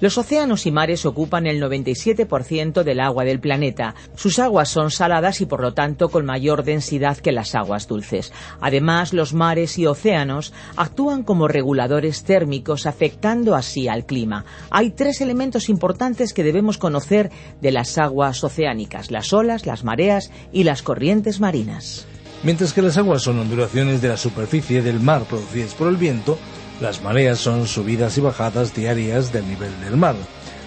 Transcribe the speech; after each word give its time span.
Los 0.00 0.16
océanos 0.16 0.64
y 0.66 0.70
mares 0.70 1.04
ocupan 1.06 1.48
el 1.48 1.60
97% 1.60 2.84
del 2.84 3.00
agua 3.00 3.24
del 3.24 3.40
planeta. 3.40 3.96
Sus 4.14 4.38
aguas 4.38 4.68
son 4.68 4.92
saladas 4.92 5.40
y 5.40 5.46
por 5.46 5.60
lo 5.60 5.74
tanto 5.74 6.08
con 6.08 6.24
mayor 6.24 6.62
densidad 6.62 7.16
que 7.16 7.32
las 7.32 7.56
aguas 7.56 7.88
dulces. 7.88 8.32
Además, 8.60 9.12
los 9.12 9.34
mares 9.34 9.76
y 9.76 9.86
océanos 9.86 10.52
actúan 10.76 11.24
como 11.24 11.48
reguladores 11.48 12.22
térmicos 12.22 12.86
afectando 12.86 13.56
así 13.56 13.88
al 13.88 14.06
clima. 14.06 14.44
Hay 14.70 14.90
tres 14.90 15.20
elementos 15.20 15.68
importantes 15.68 16.32
que 16.32 16.44
debemos 16.44 16.78
conocer 16.78 17.32
de 17.60 17.72
las 17.72 17.98
aguas 17.98 18.44
oceánicas, 18.44 19.10
las 19.10 19.32
olas, 19.32 19.66
las 19.66 19.82
mareas 19.82 20.30
y 20.52 20.62
las 20.62 20.82
corrientes 20.82 21.40
marinas. 21.40 22.06
Mientras 22.44 22.72
que 22.72 22.82
las 22.82 22.96
aguas 22.96 23.22
son 23.22 23.40
ondulaciones 23.40 24.00
de 24.00 24.08
la 24.10 24.16
superficie 24.16 24.80
del 24.80 25.00
mar 25.00 25.24
producidas 25.24 25.74
por 25.74 25.88
el 25.88 25.96
viento, 25.96 26.38
las 26.80 27.02
mareas 27.02 27.38
son 27.38 27.66
subidas 27.66 28.18
y 28.18 28.20
bajadas 28.20 28.74
diarias 28.74 29.32
del 29.32 29.48
nivel 29.48 29.72
del 29.80 29.96
mar. 29.96 30.16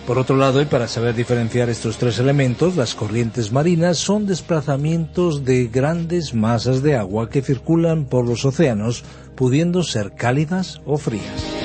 Por 0.05 0.17
otro 0.17 0.35
lado, 0.35 0.61
y 0.61 0.65
para 0.65 0.87
saber 0.87 1.15
diferenciar 1.15 1.69
estos 1.69 1.97
tres 1.97 2.17
elementos, 2.19 2.75
las 2.75 2.95
corrientes 2.95 3.51
marinas 3.51 3.97
son 3.97 4.25
desplazamientos 4.25 5.45
de 5.45 5.67
grandes 5.67 6.33
masas 6.33 6.81
de 6.81 6.95
agua 6.95 7.29
que 7.29 7.41
circulan 7.41 8.05
por 8.05 8.27
los 8.27 8.43
océanos, 8.43 9.03
pudiendo 9.35 9.83
ser 9.83 10.13
cálidas 10.13 10.81
o 10.85 10.97
frías. 10.97 11.60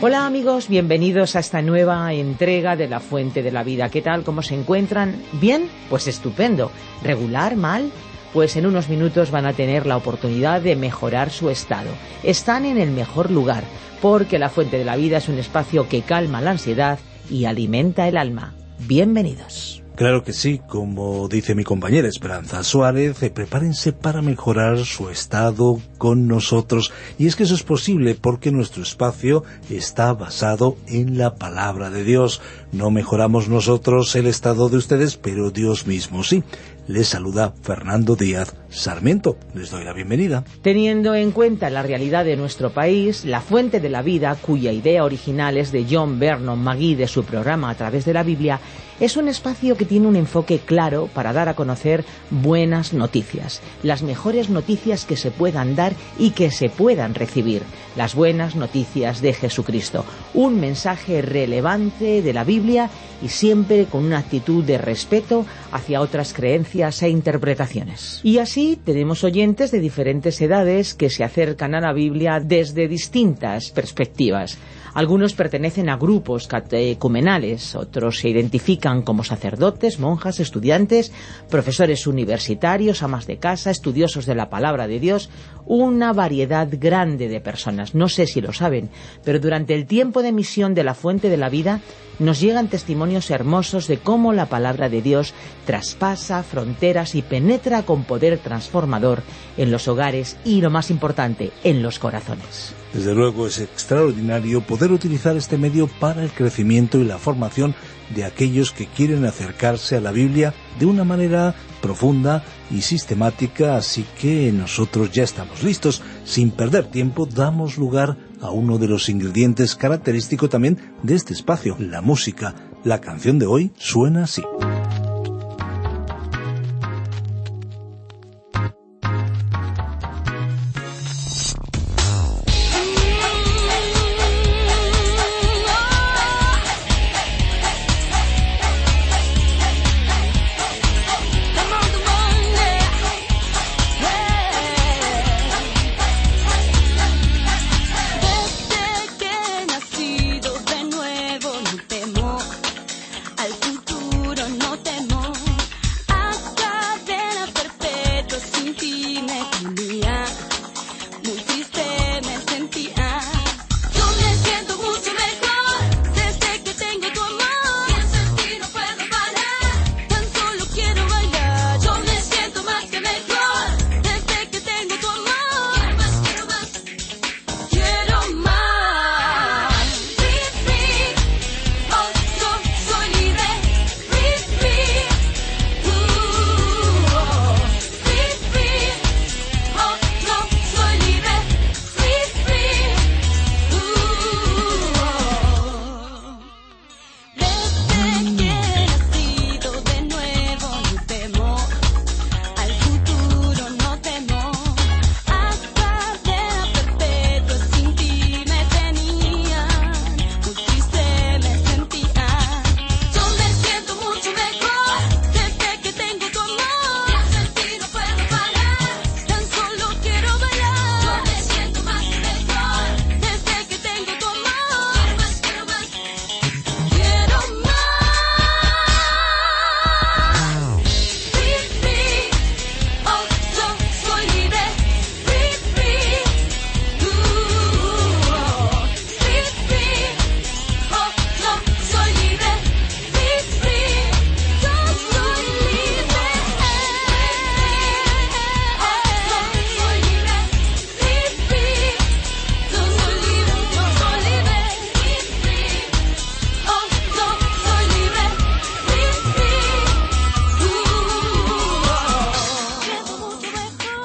Hola 0.00 0.26
amigos, 0.26 0.68
bienvenidos 0.68 1.34
a 1.34 1.40
esta 1.40 1.60
nueva 1.60 2.12
entrega 2.12 2.76
de 2.76 2.86
La 2.86 3.00
Fuente 3.00 3.42
de 3.42 3.50
la 3.50 3.64
Vida. 3.64 3.88
¿Qué 3.88 4.00
tal? 4.00 4.22
¿Cómo 4.22 4.42
se 4.42 4.54
encuentran? 4.54 5.20
¿Bien? 5.40 5.68
Pues 5.90 6.06
estupendo. 6.06 6.70
¿Regular? 7.02 7.56
¿Mal? 7.56 7.90
Pues 8.32 8.54
en 8.54 8.66
unos 8.66 8.88
minutos 8.88 9.32
van 9.32 9.44
a 9.44 9.54
tener 9.54 9.86
la 9.86 9.96
oportunidad 9.96 10.60
de 10.60 10.76
mejorar 10.76 11.30
su 11.30 11.50
estado. 11.50 11.90
Están 12.22 12.64
en 12.64 12.78
el 12.78 12.92
mejor 12.92 13.32
lugar, 13.32 13.64
porque 14.00 14.38
La 14.38 14.50
Fuente 14.50 14.78
de 14.78 14.84
la 14.84 14.94
Vida 14.94 15.16
es 15.16 15.28
un 15.28 15.38
espacio 15.40 15.88
que 15.88 16.02
calma 16.02 16.40
la 16.40 16.52
ansiedad 16.52 17.00
y 17.28 17.46
alimenta 17.46 18.06
el 18.06 18.18
alma. 18.18 18.54
Bienvenidos. 18.86 19.82
Claro 19.98 20.22
que 20.22 20.32
sí, 20.32 20.60
como 20.64 21.26
dice 21.26 21.56
mi 21.56 21.64
compañera 21.64 22.06
Esperanza 22.06 22.62
Suárez, 22.62 23.20
eh, 23.24 23.30
prepárense 23.30 23.92
para 23.92 24.22
mejorar 24.22 24.78
su 24.84 25.08
estado 25.08 25.80
con 25.98 26.28
nosotros. 26.28 26.92
Y 27.18 27.26
es 27.26 27.34
que 27.34 27.42
eso 27.42 27.56
es 27.56 27.64
posible 27.64 28.14
porque 28.14 28.52
nuestro 28.52 28.84
espacio 28.84 29.42
está 29.68 30.12
basado 30.14 30.76
en 30.86 31.18
la 31.18 31.34
palabra 31.34 31.90
de 31.90 32.04
Dios. 32.04 32.40
No 32.70 32.92
mejoramos 32.92 33.48
nosotros 33.48 34.14
el 34.14 34.28
estado 34.28 34.68
de 34.68 34.76
ustedes, 34.76 35.16
pero 35.16 35.50
Dios 35.50 35.88
mismo 35.88 36.22
sí. 36.22 36.44
Les 36.86 37.08
saluda 37.08 37.52
Fernando 37.62 38.14
Díaz 38.14 38.54
Sarmiento. 38.68 39.36
Les 39.52 39.72
doy 39.72 39.82
la 39.82 39.94
bienvenida. 39.94 40.44
Teniendo 40.62 41.16
en 41.16 41.32
cuenta 41.32 41.70
la 41.70 41.82
realidad 41.82 42.24
de 42.24 42.36
nuestro 42.36 42.70
país, 42.70 43.24
la 43.24 43.40
fuente 43.40 43.80
de 43.80 43.88
la 43.88 44.02
vida, 44.02 44.36
cuya 44.40 44.70
idea 44.70 45.04
original 45.04 45.56
es 45.56 45.72
de 45.72 45.86
John 45.90 46.20
Vernon 46.20 46.62
McGee 46.62 46.94
de 46.94 47.08
su 47.08 47.24
programa 47.24 47.70
A 47.70 47.74
través 47.74 48.04
de 48.04 48.12
la 48.12 48.22
Biblia, 48.22 48.60
es 49.00 49.16
un 49.16 49.28
espacio 49.28 49.76
que 49.76 49.84
tiene 49.84 50.06
un 50.06 50.16
enfoque 50.16 50.58
claro 50.58 51.08
para 51.14 51.32
dar 51.32 51.48
a 51.48 51.54
conocer 51.54 52.04
buenas 52.30 52.92
noticias, 52.92 53.60
las 53.82 54.02
mejores 54.02 54.50
noticias 54.50 55.04
que 55.04 55.16
se 55.16 55.30
puedan 55.30 55.76
dar 55.76 55.92
y 56.18 56.30
que 56.30 56.50
se 56.50 56.68
puedan 56.68 57.14
recibir, 57.14 57.62
las 57.96 58.14
buenas 58.14 58.56
noticias 58.56 59.20
de 59.20 59.32
Jesucristo, 59.32 60.04
un 60.34 60.60
mensaje 60.60 61.22
relevante 61.22 62.22
de 62.22 62.32
la 62.32 62.44
Biblia 62.44 62.90
y 63.22 63.28
siempre 63.28 63.86
con 63.86 64.04
una 64.04 64.18
actitud 64.18 64.64
de 64.64 64.78
respeto 64.78 65.44
hacia 65.72 66.00
otras 66.00 66.32
creencias 66.32 67.02
e 67.02 67.08
interpretaciones. 67.08 68.20
Y 68.22 68.38
así 68.38 68.78
tenemos 68.82 69.24
oyentes 69.24 69.70
de 69.70 69.80
diferentes 69.80 70.40
edades 70.40 70.94
que 70.94 71.10
se 71.10 71.24
acercan 71.24 71.74
a 71.74 71.80
la 71.80 71.92
Biblia 71.92 72.40
desde 72.40 72.88
distintas 72.88 73.70
perspectivas. 73.70 74.58
Algunos 74.98 75.32
pertenecen 75.34 75.90
a 75.90 75.96
grupos 75.96 76.48
catecumenales, 76.48 77.76
otros 77.76 78.18
se 78.18 78.30
identifican 78.30 79.02
como 79.02 79.22
sacerdotes, 79.22 80.00
monjas, 80.00 80.40
estudiantes, 80.40 81.12
profesores 81.48 82.08
universitarios, 82.08 83.04
amas 83.04 83.28
de 83.28 83.36
casa, 83.36 83.70
estudiosos 83.70 84.26
de 84.26 84.34
la 84.34 84.50
palabra 84.50 84.88
de 84.88 84.98
Dios, 84.98 85.30
una 85.66 86.12
variedad 86.12 86.66
grande 86.72 87.28
de 87.28 87.40
personas. 87.40 87.94
No 87.94 88.08
sé 88.08 88.26
si 88.26 88.40
lo 88.40 88.52
saben, 88.52 88.90
pero 89.22 89.38
durante 89.38 89.72
el 89.72 89.86
tiempo 89.86 90.20
de 90.20 90.32
misión 90.32 90.74
de 90.74 90.82
la 90.82 90.94
fuente 90.94 91.30
de 91.30 91.36
la 91.36 91.48
vida 91.48 91.80
nos 92.18 92.40
llegan 92.40 92.68
testimonios 92.68 93.30
hermosos 93.30 93.86
de 93.86 93.98
cómo 93.98 94.32
la 94.32 94.46
palabra 94.46 94.88
de 94.88 95.02
Dios 95.02 95.34
traspasa 95.66 96.42
fronteras 96.42 97.14
y 97.14 97.22
penetra 97.22 97.82
con 97.82 98.04
poder 98.04 98.38
transformador 98.38 99.22
en 99.56 99.70
los 99.70 99.88
hogares 99.88 100.36
y, 100.44 100.60
lo 100.60 100.70
más 100.70 100.90
importante, 100.90 101.52
en 101.64 101.82
los 101.82 101.98
corazones. 101.98 102.74
Desde 102.92 103.14
luego 103.14 103.46
es 103.46 103.60
extraordinario 103.60 104.62
poder 104.62 104.92
utilizar 104.92 105.36
este 105.36 105.58
medio 105.58 105.88
para 106.00 106.22
el 106.22 106.30
crecimiento 106.30 106.98
y 106.98 107.04
la 107.04 107.18
formación 107.18 107.74
de 108.14 108.24
aquellos 108.24 108.72
que 108.72 108.86
quieren 108.86 109.26
acercarse 109.26 109.96
a 109.96 110.00
la 110.00 110.12
Biblia 110.12 110.54
de 110.78 110.86
una 110.86 111.04
manera 111.04 111.54
profunda 111.82 112.42
y 112.70 112.80
sistemática, 112.80 113.76
así 113.76 114.06
que 114.18 114.50
nosotros 114.52 115.10
ya 115.12 115.22
estamos 115.22 115.62
listos. 115.62 116.02
Sin 116.24 116.50
perder 116.50 116.86
tiempo, 116.86 117.26
damos 117.26 117.76
lugar 117.76 118.16
a 118.40 118.50
uno 118.50 118.78
de 118.78 118.88
los 118.88 119.08
ingredientes 119.08 119.74
característicos 119.74 120.50
también 120.50 120.78
de 121.02 121.14
este 121.14 121.32
espacio, 121.32 121.76
la 121.78 122.00
música. 122.00 122.54
La 122.84 123.00
canción 123.00 123.38
de 123.38 123.46
hoy 123.46 123.72
suena 123.76 124.24
así. 124.24 124.42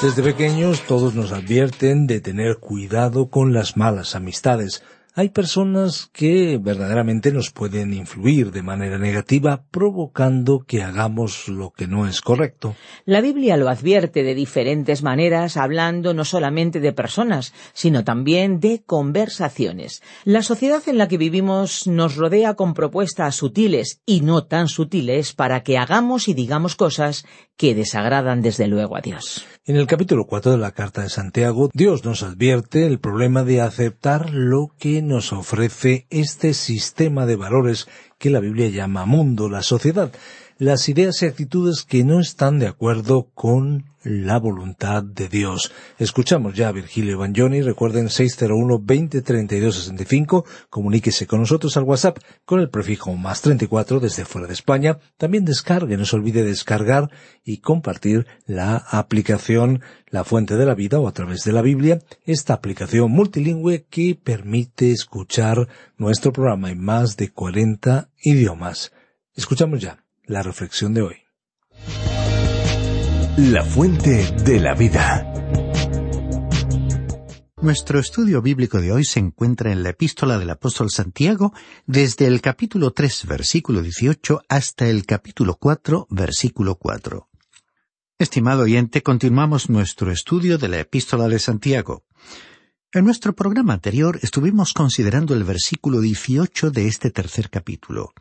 Desde 0.03 0.21
pequeños 0.21 0.81
todos 0.81 1.15
nos 1.15 1.31
advierten 1.31 2.07
de 2.07 2.19
tener 2.19 2.57
cuidado 2.57 3.29
con 3.29 3.53
las 3.53 3.77
malas 3.77 4.15
amistades. 4.15 4.83
Hay 5.15 5.29
personas 5.29 6.09
que 6.11 6.57
verdaderamente 6.61 7.31
nos 7.31 7.51
pueden 7.51 7.93
influir 7.93 8.51
de 8.51 8.63
manera 8.63 8.97
negativa, 8.97 9.63
provocando 9.71 10.65
que 10.67 10.83
hagamos 10.83 11.47
lo 11.47 11.69
que 11.69 11.87
no 11.87 12.05
es 12.05 12.19
correcto. 12.19 12.75
La 13.05 13.21
Biblia 13.21 13.55
lo 13.55 13.69
advierte 13.69 14.23
de 14.23 14.35
diferentes 14.35 15.03
maneras, 15.03 15.55
hablando 15.55 16.13
no 16.13 16.25
solamente 16.25 16.81
de 16.81 16.91
personas, 16.91 17.53
sino 17.73 18.03
también 18.03 18.59
de 18.59 18.83
conversaciones. 18.83 20.01
La 20.25 20.41
sociedad 20.41 20.81
en 20.87 20.97
la 20.97 21.07
que 21.07 21.17
vivimos 21.17 21.87
nos 21.87 22.17
rodea 22.17 22.55
con 22.55 22.73
propuestas 22.73 23.35
sutiles 23.35 24.01
y 24.05 24.19
no 24.21 24.47
tan 24.47 24.67
sutiles 24.67 25.33
para 25.33 25.63
que 25.63 25.77
hagamos 25.77 26.27
y 26.27 26.33
digamos 26.33 26.75
cosas 26.75 27.23
que 27.55 27.75
desagradan 27.75 28.41
desde 28.41 28.67
luego 28.67 28.97
a 28.97 29.01
Dios. 29.01 29.45
En 29.65 29.77
el 29.77 29.87
capítulo 29.87 30.25
4 30.25 30.51
de 30.51 30.57
la 30.57 30.73
Carta 30.73 31.03
de 31.03 31.09
Santiago, 31.09 31.69
Dios 31.73 32.03
nos 32.03 32.21
advierte 32.21 32.85
el 32.85 32.99
problema 32.99 33.45
de 33.45 33.61
aceptar 33.61 34.31
lo 34.31 34.75
que 34.77 35.01
nos 35.01 35.31
ofrece 35.31 36.05
este 36.09 36.53
sistema 36.53 37.25
de 37.25 37.37
valores 37.37 37.87
que 38.17 38.29
la 38.29 38.41
Biblia 38.41 38.67
llama 38.67 39.05
mundo, 39.05 39.47
la 39.47 39.61
sociedad, 39.61 40.11
las 40.57 40.89
ideas 40.89 41.21
y 41.21 41.25
actitudes 41.25 41.83
que 41.83 42.03
no 42.03 42.19
están 42.19 42.59
de 42.59 42.67
acuerdo 42.67 43.29
con 43.33 43.85
la 44.03 44.37
voluntad 44.37 45.01
de 45.03 45.29
Dios. 45.29 45.71
Escuchamos 45.97 46.53
ya 46.55 46.67
a 46.67 46.73
Virgilio 46.73 47.19
Bagnoni, 47.19 47.61
recuerden 47.61 48.07
601-2032-65, 48.07 50.43
comuníquese 50.69 51.25
con 51.25 51.39
nosotros 51.39 51.77
al 51.77 51.83
WhatsApp 51.83 52.17
con 52.45 52.59
el 52.59 52.69
prefijo 52.69 53.15
más 53.15 53.41
34 53.41 53.99
desde 53.99 54.25
fuera 54.25 54.47
de 54.47 54.53
España. 54.53 54.99
También 55.17 55.45
descargue, 55.45 55.97
no 55.97 56.05
se 56.05 56.15
olvide 56.15 56.43
descargar 56.43 57.09
y 57.43 57.57
compartir 57.59 58.27
la 58.45 58.75
aplicación 58.75 59.81
La 60.09 60.23
Fuente 60.23 60.55
de 60.57 60.65
la 60.65 60.75
Vida 60.75 60.99
o 60.99 61.07
a 61.07 61.13
través 61.13 61.43
de 61.43 61.53
la 61.53 61.61
Biblia, 61.61 61.99
esta 62.25 62.53
aplicación 62.53 63.11
multilingüe 63.11 63.85
que 63.89 64.19
permite 64.21 64.91
escuchar 64.91 65.69
nuestro 65.97 66.33
programa 66.33 66.71
en 66.71 66.79
más 66.79 67.15
de 67.17 67.31
40 67.31 68.09
idiomas. 68.21 68.91
Escuchamos 69.35 69.81
ya 69.81 70.02
la 70.25 70.41
reflexión 70.41 70.93
de 70.93 71.01
hoy. 71.01 71.15
La 73.37 73.63
fuente 73.63 74.31
de 74.43 74.59
la 74.59 74.73
vida. 74.73 75.29
Nuestro 77.61 77.99
estudio 77.99 78.41
bíblico 78.41 78.79
de 78.79 78.91
hoy 78.91 79.05
se 79.05 79.19
encuentra 79.19 79.71
en 79.71 79.83
la 79.83 79.89
epístola 79.89 80.37
del 80.37 80.49
apóstol 80.49 80.89
Santiago 80.91 81.53
desde 81.85 82.27
el 82.27 82.41
capítulo 82.41 82.91
3 82.91 83.25
versículo 83.25 83.81
18 83.81 84.41
hasta 84.49 84.87
el 84.87 85.05
capítulo 85.05 85.55
4 85.55 86.07
versículo 86.09 86.75
4. 86.75 87.29
Estimado 88.19 88.63
oyente, 88.63 89.01
continuamos 89.01 89.69
nuestro 89.69 90.11
estudio 90.11 90.57
de 90.57 90.67
la 90.67 90.79
epístola 90.79 91.27
de 91.27 91.39
Santiago. 91.39 92.03
En 92.95 93.05
nuestro 93.05 93.33
programa 93.33 93.73
anterior 93.73 94.19
estuvimos 94.21 94.71
considerando 94.71 95.33
el 95.33 95.43
versículo 95.43 95.99
18 95.99 96.69
de 96.69 96.87
este 96.87 97.09
tercer 97.09 97.49
capítulo. 97.49 98.13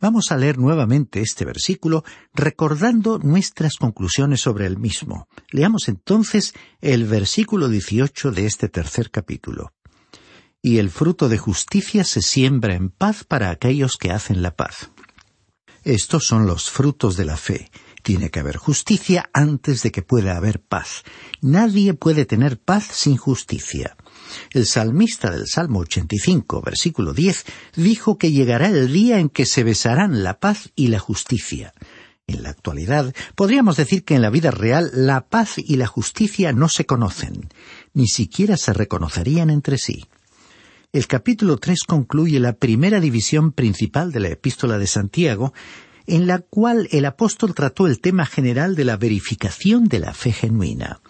Vamos 0.00 0.30
a 0.30 0.36
leer 0.36 0.56
nuevamente 0.56 1.20
este 1.20 1.44
versículo 1.44 2.04
recordando 2.32 3.18
nuestras 3.18 3.74
conclusiones 3.74 4.40
sobre 4.40 4.66
el 4.66 4.78
mismo. 4.78 5.26
Leamos 5.50 5.88
entonces 5.88 6.54
el 6.80 7.06
versículo 7.06 7.68
18 7.68 8.30
de 8.30 8.46
este 8.46 8.68
tercer 8.68 9.10
capítulo. 9.10 9.72
Y 10.62 10.78
el 10.78 10.90
fruto 10.90 11.28
de 11.28 11.38
justicia 11.38 12.04
se 12.04 12.22
siembra 12.22 12.76
en 12.76 12.90
paz 12.90 13.24
para 13.24 13.50
aquellos 13.50 13.96
que 13.96 14.12
hacen 14.12 14.42
la 14.42 14.54
paz. 14.54 14.92
Estos 15.82 16.24
son 16.26 16.46
los 16.46 16.70
frutos 16.70 17.16
de 17.16 17.24
la 17.24 17.36
fe. 17.36 17.68
Tiene 18.02 18.30
que 18.30 18.38
haber 18.38 18.58
justicia 18.58 19.28
antes 19.32 19.82
de 19.82 19.90
que 19.90 20.02
pueda 20.02 20.36
haber 20.36 20.60
paz. 20.60 21.02
Nadie 21.40 21.94
puede 21.94 22.26
tener 22.26 22.60
paz 22.60 22.84
sin 22.84 23.16
justicia. 23.16 23.96
El 24.50 24.66
salmista 24.66 25.30
del 25.30 25.46
Salmo 25.46 25.80
85, 25.80 26.62
versículo 26.62 27.12
10, 27.12 27.44
dijo 27.76 28.18
que 28.18 28.32
llegará 28.32 28.68
el 28.68 28.92
día 28.92 29.18
en 29.18 29.28
que 29.28 29.46
se 29.46 29.64
besarán 29.64 30.22
la 30.22 30.38
paz 30.38 30.70
y 30.76 30.88
la 30.88 30.98
justicia. 30.98 31.72
En 32.26 32.42
la 32.44 32.50
actualidad, 32.50 33.12
podríamos 33.34 33.76
decir 33.76 34.04
que 34.04 34.14
en 34.14 34.22
la 34.22 34.30
vida 34.30 34.50
real 34.50 34.90
la 34.94 35.26
paz 35.28 35.56
y 35.58 35.76
la 35.76 35.86
justicia 35.86 36.52
no 36.52 36.68
se 36.68 36.86
conocen, 36.86 37.48
ni 37.92 38.06
siquiera 38.06 38.56
se 38.56 38.72
reconocerían 38.72 39.50
entre 39.50 39.78
sí. 39.78 40.06
El 40.92 41.06
capítulo 41.06 41.56
3 41.56 41.84
concluye 41.86 42.40
la 42.40 42.52
primera 42.52 43.00
división 43.00 43.52
principal 43.52 44.12
de 44.12 44.20
la 44.20 44.28
epístola 44.28 44.78
de 44.78 44.86
Santiago, 44.86 45.52
en 46.06 46.26
la 46.26 46.40
cual 46.40 46.88
el 46.90 47.04
apóstol 47.04 47.54
trató 47.54 47.86
el 47.86 48.00
tema 48.00 48.26
general 48.26 48.74
de 48.74 48.84
la 48.84 48.96
verificación 48.96 49.84
de 49.84 50.00
la 50.00 50.14
fe 50.14 50.32
genuina. 50.32 51.00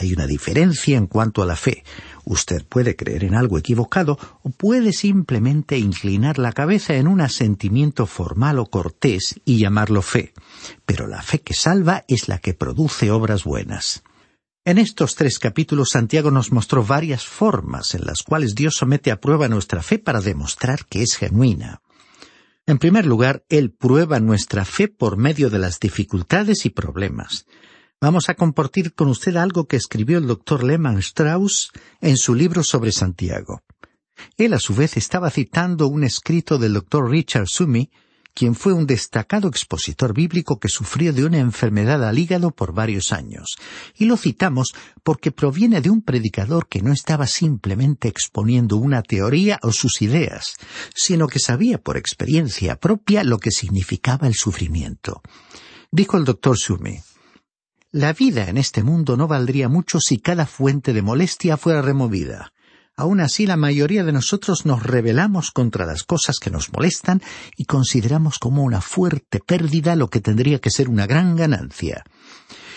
Hay 0.00 0.14
una 0.14 0.26
diferencia 0.26 0.96
en 0.96 1.06
cuanto 1.06 1.42
a 1.42 1.46
la 1.46 1.56
fe. 1.56 1.84
Usted 2.24 2.64
puede 2.64 2.96
creer 2.96 3.22
en 3.22 3.34
algo 3.34 3.58
equivocado 3.58 4.18
o 4.42 4.48
puede 4.48 4.94
simplemente 4.94 5.76
inclinar 5.76 6.38
la 6.38 6.52
cabeza 6.52 6.94
en 6.94 7.06
un 7.06 7.20
asentimiento 7.20 8.06
formal 8.06 8.58
o 8.60 8.64
cortés 8.64 9.42
y 9.44 9.58
llamarlo 9.58 10.00
fe. 10.00 10.32
Pero 10.86 11.06
la 11.06 11.20
fe 11.20 11.42
que 11.42 11.52
salva 11.52 12.06
es 12.08 12.28
la 12.28 12.38
que 12.38 12.54
produce 12.54 13.10
obras 13.10 13.44
buenas. 13.44 14.02
En 14.64 14.78
estos 14.78 15.16
tres 15.16 15.38
capítulos 15.38 15.90
Santiago 15.90 16.30
nos 16.30 16.50
mostró 16.50 16.82
varias 16.82 17.26
formas 17.26 17.94
en 17.94 18.06
las 18.06 18.22
cuales 18.22 18.54
Dios 18.54 18.76
somete 18.76 19.10
a 19.10 19.20
prueba 19.20 19.48
nuestra 19.48 19.82
fe 19.82 19.98
para 19.98 20.22
demostrar 20.22 20.86
que 20.86 21.02
es 21.02 21.14
genuina. 21.16 21.82
En 22.64 22.78
primer 22.78 23.04
lugar, 23.04 23.44
Él 23.50 23.70
prueba 23.70 24.18
nuestra 24.18 24.64
fe 24.64 24.88
por 24.88 25.18
medio 25.18 25.50
de 25.50 25.58
las 25.58 25.78
dificultades 25.78 26.64
y 26.64 26.70
problemas. 26.70 27.44
Vamos 28.02 28.30
a 28.30 28.34
compartir 28.34 28.94
con 28.94 29.08
usted 29.08 29.36
algo 29.36 29.66
que 29.66 29.76
escribió 29.76 30.16
el 30.16 30.26
doctor 30.26 30.64
Lehmann 30.64 30.96
Strauss 31.00 31.70
en 32.00 32.16
su 32.16 32.34
libro 32.34 32.64
sobre 32.64 32.92
Santiago. 32.92 33.62
Él 34.38 34.54
a 34.54 34.58
su 34.58 34.74
vez 34.74 34.96
estaba 34.96 35.28
citando 35.28 35.86
un 35.86 36.02
escrito 36.04 36.56
del 36.56 36.72
doctor 36.72 37.10
Richard 37.10 37.46
Sumi, 37.46 37.90
quien 38.32 38.54
fue 38.54 38.72
un 38.72 38.86
destacado 38.86 39.48
expositor 39.48 40.14
bíblico 40.14 40.58
que 40.58 40.70
sufrió 40.70 41.12
de 41.12 41.26
una 41.26 41.40
enfermedad 41.40 42.02
al 42.02 42.18
hígado 42.18 42.52
por 42.52 42.72
varios 42.72 43.12
años. 43.12 43.56
Y 43.94 44.06
lo 44.06 44.16
citamos 44.16 44.72
porque 45.02 45.30
proviene 45.30 45.82
de 45.82 45.90
un 45.90 46.00
predicador 46.00 46.68
que 46.68 46.80
no 46.80 46.94
estaba 46.94 47.26
simplemente 47.26 48.08
exponiendo 48.08 48.78
una 48.78 49.02
teoría 49.02 49.58
o 49.60 49.72
sus 49.72 50.00
ideas, 50.00 50.54
sino 50.94 51.26
que 51.26 51.38
sabía 51.38 51.76
por 51.76 51.98
experiencia 51.98 52.76
propia 52.76 53.24
lo 53.24 53.36
que 53.36 53.50
significaba 53.50 54.26
el 54.26 54.34
sufrimiento. 54.34 55.20
Dijo 55.92 56.16
el 56.16 56.24
doctor 56.24 56.56
Sumi, 56.56 56.98
la 57.92 58.12
vida 58.12 58.48
en 58.48 58.56
este 58.56 58.84
mundo 58.84 59.16
no 59.16 59.26
valdría 59.26 59.68
mucho 59.68 59.98
si 59.98 60.18
cada 60.18 60.46
fuente 60.46 60.92
de 60.92 61.02
molestia 61.02 61.56
fuera 61.56 61.82
removida. 61.82 62.52
Aun 62.96 63.20
así, 63.20 63.46
la 63.46 63.56
mayoría 63.56 64.04
de 64.04 64.12
nosotros 64.12 64.66
nos 64.66 64.82
rebelamos 64.82 65.50
contra 65.50 65.86
las 65.86 66.04
cosas 66.04 66.38
que 66.38 66.50
nos 66.50 66.72
molestan 66.72 67.22
y 67.56 67.64
consideramos 67.64 68.38
como 68.38 68.62
una 68.62 68.80
fuerte 68.80 69.40
pérdida 69.40 69.96
lo 69.96 70.08
que 70.08 70.20
tendría 70.20 70.60
que 70.60 70.70
ser 70.70 70.88
una 70.88 71.06
gran 71.06 71.34
ganancia 71.34 72.04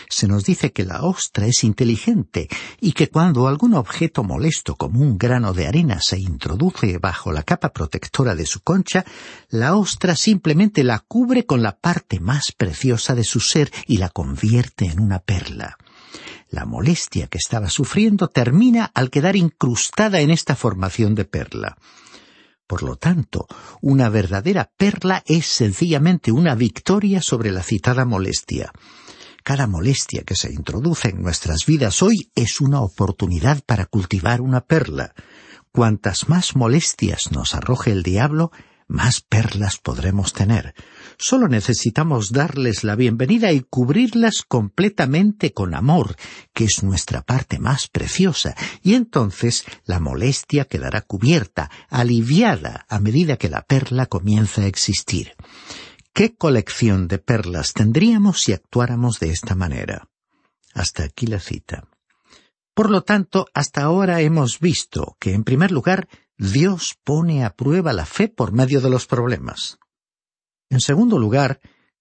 se 0.09 0.27
nos 0.27 0.43
dice 0.43 0.71
que 0.71 0.85
la 0.85 1.03
ostra 1.03 1.45
es 1.47 1.63
inteligente 1.63 2.47
y 2.79 2.93
que 2.93 3.09
cuando 3.09 3.47
algún 3.47 3.73
objeto 3.73 4.23
molesto 4.23 4.75
como 4.75 4.99
un 4.99 5.17
grano 5.17 5.53
de 5.53 5.67
arena 5.67 5.99
se 6.01 6.19
introduce 6.19 6.97
bajo 6.97 7.31
la 7.31 7.43
capa 7.43 7.73
protectora 7.73 8.35
de 8.35 8.45
su 8.45 8.61
concha, 8.61 9.05
la 9.49 9.75
ostra 9.75 10.15
simplemente 10.15 10.83
la 10.83 10.99
cubre 10.99 11.45
con 11.45 11.61
la 11.61 11.77
parte 11.77 12.19
más 12.19 12.51
preciosa 12.51 13.15
de 13.15 13.23
su 13.23 13.39
ser 13.39 13.71
y 13.87 13.97
la 13.97 14.09
convierte 14.09 14.85
en 14.85 14.99
una 14.99 15.19
perla. 15.19 15.77
La 16.49 16.65
molestia 16.65 17.27
que 17.27 17.39
estaba 17.39 17.69
sufriendo 17.69 18.27
termina 18.27 18.91
al 18.93 19.09
quedar 19.09 19.35
incrustada 19.35 20.19
en 20.19 20.29
esta 20.29 20.55
formación 20.55 21.15
de 21.15 21.25
perla. 21.25 21.77
Por 22.67 22.83
lo 22.83 22.95
tanto, 22.95 23.47
una 23.81 24.09
verdadera 24.09 24.71
perla 24.77 25.23
es 25.25 25.47
sencillamente 25.47 26.31
una 26.31 26.55
victoria 26.55 27.21
sobre 27.21 27.51
la 27.51 27.63
citada 27.63 28.05
molestia. 28.05 28.71
Cada 29.43 29.67
molestia 29.67 30.23
que 30.23 30.35
se 30.35 30.53
introduce 30.53 31.09
en 31.09 31.21
nuestras 31.21 31.65
vidas 31.65 32.01
hoy 32.01 32.31
es 32.33 32.61
una 32.61 32.79
oportunidad 32.79 33.61
para 33.65 33.85
cultivar 33.85 34.39
una 34.39 34.61
perla. 34.61 35.13
Cuantas 35.73 36.29
más 36.29 36.55
molestias 36.55 37.29
nos 37.33 37.53
arroje 37.53 37.91
el 37.91 38.03
diablo, 38.03 38.53
más 38.87 39.19
perlas 39.19 39.79
podremos 39.79 40.31
tener. 40.31 40.73
Solo 41.17 41.49
necesitamos 41.49 42.31
darles 42.31 42.85
la 42.85 42.95
bienvenida 42.95 43.51
y 43.51 43.59
cubrirlas 43.59 44.43
completamente 44.47 45.51
con 45.51 45.75
amor, 45.75 46.15
que 46.53 46.63
es 46.63 46.81
nuestra 46.81 47.21
parte 47.21 47.59
más 47.59 47.89
preciosa, 47.89 48.55
y 48.81 48.93
entonces 48.93 49.65
la 49.83 49.99
molestia 49.99 50.65
quedará 50.65 51.01
cubierta, 51.01 51.69
aliviada 51.89 52.85
a 52.87 52.99
medida 52.99 53.35
que 53.35 53.49
la 53.49 53.63
perla 53.63 54.05
comienza 54.05 54.61
a 54.61 54.67
existir. 54.67 55.33
¿Qué 56.15 56.35
colección 56.35 57.07
de 57.07 57.17
perlas 57.17 57.73
tendríamos 57.73 58.43
si 58.43 58.53
actuáramos 58.53 59.19
de 59.19 59.31
esta 59.31 59.55
manera? 59.55 60.09
Hasta 60.75 61.03
aquí 61.03 61.25
la 61.25 61.39
cita. 61.39 61.87
Por 62.75 62.91
lo 62.91 63.01
tanto, 63.01 63.47
hasta 63.55 63.81
ahora 63.81 64.21
hemos 64.21 64.59
visto 64.59 65.17
que, 65.19 65.33
en 65.33 65.43
primer 65.43 65.71
lugar, 65.71 66.07
Dios 66.37 66.99
pone 67.03 67.43
a 67.43 67.55
prueba 67.55 67.93
la 67.93 68.05
fe 68.05 68.27
por 68.27 68.51
medio 68.51 68.79
de 68.79 68.91
los 68.91 69.07
problemas. 69.07 69.79
En 70.69 70.81
segundo 70.81 71.17
lugar, 71.17 71.59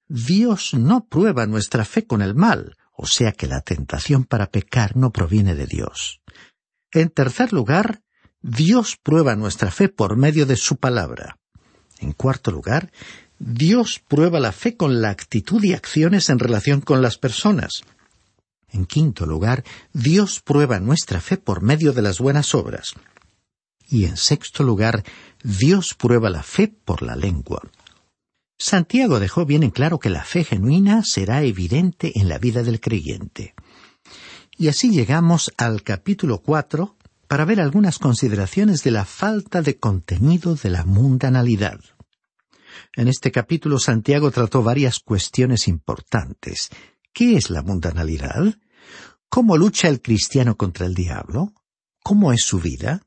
Dios 0.09 0.75
no 0.75 1.07
prueba 1.07 1.47
nuestra 1.47 1.87
fe 1.87 2.07
con 2.07 2.21
el 2.21 2.35
mal, 2.35 2.77
o 2.93 3.07
sea 3.07 3.33
que 3.33 3.47
la 3.47 3.63
tentación 3.63 4.25
para 4.25 4.51
pecar 4.51 4.95
no 4.95 5.11
proviene 5.11 5.55
de 5.55 5.67
Dios. 5.67 6.21
En 6.91 7.09
tercer 7.09 7.55
lugar, 7.55 8.03
Dios 8.43 8.99
prueba 9.03 9.37
nuestra 9.37 9.71
fe 9.71 9.89
por 9.89 10.19
medio 10.19 10.45
de 10.45 10.57
su 10.57 10.77
palabra. 10.77 11.39
En 11.99 12.13
cuarto 12.13 12.51
lugar, 12.51 12.91
Dios 13.45 14.01
prueba 14.07 14.39
la 14.39 14.53
fe 14.53 14.77
con 14.77 15.03
la 15.03 15.11
actitud 15.11 15.65
y 15.65 15.73
acciones 15.73 16.31
en 16.31 16.39
relación 16.39 16.81
con 16.81 17.03
las 17.03 17.19
personas. 17.19 17.83
En 18.71 18.87
quinto 18.87 19.27
lugar, 19.27 19.65
Dios 19.93 20.41
prueba 20.41 20.79
nuestra 20.79 21.21
fe 21.21 21.39
por 21.39 21.61
medio 21.61 21.93
de 21.93 22.03
las 22.03 22.21
buenas 22.21 22.55
obras. 22.55 22.95
Y 23.89 24.05
en 24.05 24.17
sexto 24.17 24.63
lugar, 24.63 25.03
Dios 25.43 25.95
prueba 25.95 26.31
la 26.31 26.45
fe 26.45 26.69
por 26.69 27.03
la 27.03 27.17
lengua. 27.17 27.63
Santiago 28.61 29.19
dejó 29.19 29.45
bien 29.45 29.65
en 29.65 29.71
claro 29.71 29.99
que 29.99 30.09
la 30.09 30.23
fe 30.23 30.45
genuina 30.45 31.03
será 31.03 31.43
evidente 31.43 32.13
en 32.21 32.29
la 32.29 32.39
vida 32.39 32.63
del 32.63 32.79
creyente. 32.79 33.55
Y 34.57 34.69
así 34.69 34.91
llegamos 34.91 35.53
al 35.57 35.83
capítulo 35.83 36.39
cuatro 36.39 36.97
para 37.27 37.45
ver 37.45 37.61
algunas 37.61 37.99
consideraciones 37.99 38.85
de 38.85 38.93
la 38.93 39.05
falta 39.05 39.63
de 39.63 39.79
contenido 39.79 40.55
de 40.55 40.71
la 40.71 40.85
mundanalidad. 40.85 41.81
En 42.95 43.09
este 43.09 43.31
capítulo 43.31 43.79
Santiago 43.79 44.31
trató 44.31 44.63
varias 44.63 45.01
cuestiones 45.01 45.69
importantes. 45.69 46.69
¿Qué 47.13 47.37
es 47.37 47.51
la 47.51 47.63
mundanalidad? 47.63 48.55
¿Cómo 49.29 49.57
lucha 49.57 49.89
el 49.89 50.03
cristiano 50.03 50.57
contra 50.57 50.87
el 50.87 50.95
diablo? 50.95 51.53
¿Cómo 52.03 52.33
es 52.33 52.43
su 52.43 52.61
vida? 52.61 53.03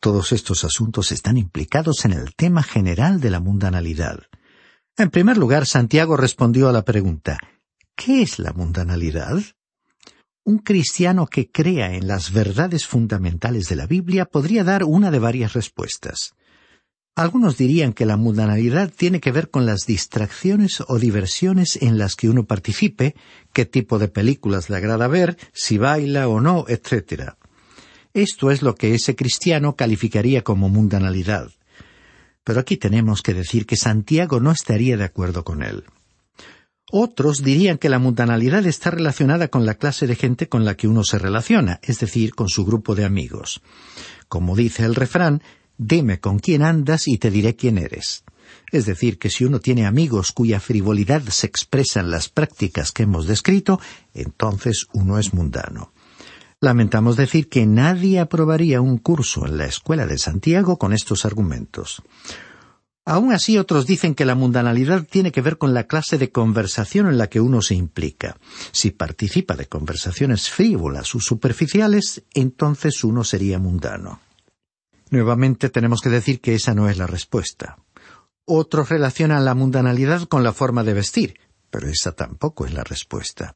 Todos 0.00 0.32
estos 0.32 0.64
asuntos 0.64 1.12
están 1.12 1.36
implicados 1.36 2.04
en 2.04 2.12
el 2.12 2.34
tema 2.34 2.62
general 2.62 3.20
de 3.20 3.30
la 3.30 3.40
mundanalidad. 3.40 4.20
En 4.96 5.10
primer 5.10 5.36
lugar, 5.36 5.66
Santiago 5.66 6.16
respondió 6.16 6.68
a 6.68 6.72
la 6.72 6.84
pregunta 6.84 7.38
¿Qué 7.96 8.22
es 8.22 8.38
la 8.38 8.52
mundanalidad? 8.52 9.40
Un 10.44 10.58
cristiano 10.58 11.26
que 11.26 11.50
crea 11.50 11.94
en 11.94 12.06
las 12.06 12.32
verdades 12.32 12.86
fundamentales 12.86 13.68
de 13.68 13.76
la 13.76 13.86
Biblia 13.86 14.26
podría 14.26 14.64
dar 14.64 14.84
una 14.84 15.10
de 15.10 15.18
varias 15.18 15.54
respuestas. 15.54 16.34
Algunos 17.16 17.56
dirían 17.56 17.92
que 17.92 18.06
la 18.06 18.16
mundanalidad 18.16 18.90
tiene 18.90 19.20
que 19.20 19.30
ver 19.30 19.48
con 19.48 19.66
las 19.66 19.86
distracciones 19.86 20.82
o 20.88 20.98
diversiones 20.98 21.78
en 21.80 21.96
las 21.96 22.16
que 22.16 22.28
uno 22.28 22.44
participe, 22.44 23.14
qué 23.52 23.64
tipo 23.64 24.00
de 24.00 24.08
películas 24.08 24.68
le 24.68 24.78
agrada 24.78 25.06
ver, 25.06 25.36
si 25.52 25.78
baila 25.78 26.26
o 26.26 26.40
no, 26.40 26.64
etc. 26.66 27.34
Esto 28.14 28.50
es 28.50 28.62
lo 28.62 28.74
que 28.74 28.94
ese 28.94 29.14
cristiano 29.14 29.76
calificaría 29.76 30.42
como 30.42 30.68
mundanalidad. 30.68 31.50
Pero 32.42 32.58
aquí 32.58 32.76
tenemos 32.76 33.22
que 33.22 33.32
decir 33.32 33.64
que 33.64 33.76
Santiago 33.76 34.40
no 34.40 34.50
estaría 34.50 34.96
de 34.96 35.04
acuerdo 35.04 35.44
con 35.44 35.62
él. 35.62 35.84
Otros 36.90 37.42
dirían 37.44 37.78
que 37.78 37.88
la 37.88 38.00
mundanalidad 38.00 38.66
está 38.66 38.90
relacionada 38.90 39.48
con 39.48 39.66
la 39.66 39.74
clase 39.74 40.08
de 40.08 40.16
gente 40.16 40.48
con 40.48 40.64
la 40.64 40.76
que 40.76 40.88
uno 40.88 41.04
se 41.04 41.18
relaciona, 41.18 41.78
es 41.82 42.00
decir, 42.00 42.34
con 42.34 42.48
su 42.48 42.64
grupo 42.64 42.94
de 42.96 43.04
amigos. 43.04 43.62
Como 44.28 44.54
dice 44.54 44.84
el 44.84 44.94
refrán, 44.94 45.42
Dime 45.76 46.20
con 46.20 46.38
quién 46.38 46.62
andas 46.62 47.08
y 47.08 47.18
te 47.18 47.30
diré 47.30 47.56
quién 47.56 47.78
eres. 47.78 48.24
Es 48.70 48.86
decir, 48.86 49.18
que 49.18 49.30
si 49.30 49.44
uno 49.44 49.60
tiene 49.60 49.86
amigos 49.86 50.32
cuya 50.32 50.60
frivolidad 50.60 51.22
se 51.22 51.46
expresa 51.46 52.00
en 52.00 52.10
las 52.10 52.28
prácticas 52.28 52.92
que 52.92 53.04
hemos 53.04 53.26
descrito, 53.26 53.80
entonces 54.14 54.86
uno 54.92 55.18
es 55.18 55.34
mundano. 55.34 55.92
Lamentamos 56.60 57.16
decir 57.16 57.48
que 57.48 57.66
nadie 57.66 58.20
aprobaría 58.20 58.80
un 58.80 58.98
curso 58.98 59.46
en 59.46 59.58
la 59.58 59.66
Escuela 59.66 60.06
de 60.06 60.18
Santiago 60.18 60.78
con 60.78 60.92
estos 60.92 61.24
argumentos. 61.24 62.02
Aun 63.06 63.34
así, 63.34 63.58
otros 63.58 63.86
dicen 63.86 64.14
que 64.14 64.24
la 64.24 64.34
mundanalidad 64.34 65.04
tiene 65.04 65.30
que 65.30 65.42
ver 65.42 65.58
con 65.58 65.74
la 65.74 65.84
clase 65.84 66.16
de 66.16 66.32
conversación 66.32 67.06
en 67.06 67.18
la 67.18 67.26
que 67.26 67.40
uno 67.40 67.60
se 67.60 67.74
implica. 67.74 68.38
Si 68.72 68.92
participa 68.92 69.56
de 69.56 69.66
conversaciones 69.66 70.48
frívolas 70.48 71.14
o 71.14 71.20
superficiales, 71.20 72.22
entonces 72.32 73.04
uno 73.04 73.22
sería 73.22 73.58
mundano. 73.58 74.20
Nuevamente 75.14 75.70
tenemos 75.70 76.00
que 76.00 76.08
decir 76.08 76.40
que 76.40 76.56
esa 76.56 76.74
no 76.74 76.88
es 76.88 76.98
la 76.98 77.06
respuesta. 77.06 77.78
Otros 78.44 78.88
relacionan 78.88 79.44
la 79.44 79.54
mundanalidad 79.54 80.26
con 80.26 80.42
la 80.42 80.52
forma 80.52 80.82
de 80.82 80.92
vestir, 80.92 81.38
pero 81.70 81.88
esa 81.88 82.10
tampoco 82.10 82.66
es 82.66 82.74
la 82.74 82.82
respuesta. 82.82 83.54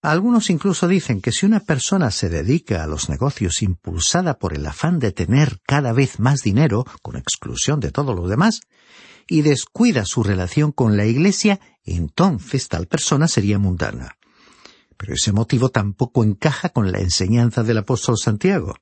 Algunos 0.00 0.48
incluso 0.48 0.86
dicen 0.86 1.20
que 1.20 1.32
si 1.32 1.44
una 1.44 1.58
persona 1.58 2.12
se 2.12 2.28
dedica 2.28 2.84
a 2.84 2.86
los 2.86 3.08
negocios 3.08 3.62
impulsada 3.62 4.38
por 4.38 4.54
el 4.54 4.64
afán 4.64 5.00
de 5.00 5.10
tener 5.10 5.58
cada 5.66 5.92
vez 5.92 6.20
más 6.20 6.42
dinero, 6.42 6.84
con 7.02 7.16
exclusión 7.16 7.80
de 7.80 7.90
todo 7.90 8.14
lo 8.14 8.28
demás, 8.28 8.60
y 9.26 9.42
descuida 9.42 10.04
su 10.04 10.22
relación 10.22 10.70
con 10.70 10.96
la 10.96 11.06
Iglesia, 11.06 11.58
entonces 11.82 12.68
tal 12.68 12.86
persona 12.86 13.26
sería 13.26 13.58
mundana. 13.58 14.18
Pero 14.96 15.14
ese 15.14 15.32
motivo 15.32 15.70
tampoco 15.70 16.22
encaja 16.22 16.68
con 16.68 16.92
la 16.92 17.00
enseñanza 17.00 17.64
del 17.64 17.78
apóstol 17.78 18.16
Santiago. 18.16 18.76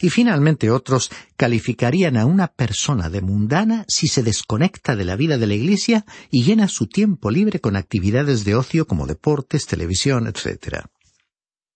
Y 0.00 0.10
finalmente 0.10 0.70
otros 0.70 1.10
calificarían 1.36 2.16
a 2.16 2.26
una 2.26 2.48
persona 2.48 3.10
de 3.10 3.20
mundana 3.20 3.84
si 3.88 4.08
se 4.08 4.22
desconecta 4.22 4.96
de 4.96 5.04
la 5.04 5.16
vida 5.16 5.38
de 5.38 5.46
la 5.46 5.54
Iglesia 5.54 6.04
y 6.30 6.44
llena 6.44 6.68
su 6.68 6.86
tiempo 6.86 7.30
libre 7.30 7.60
con 7.60 7.76
actividades 7.76 8.44
de 8.44 8.54
ocio 8.54 8.86
como 8.86 9.06
deportes, 9.06 9.66
televisión, 9.66 10.26
etc. 10.26 10.86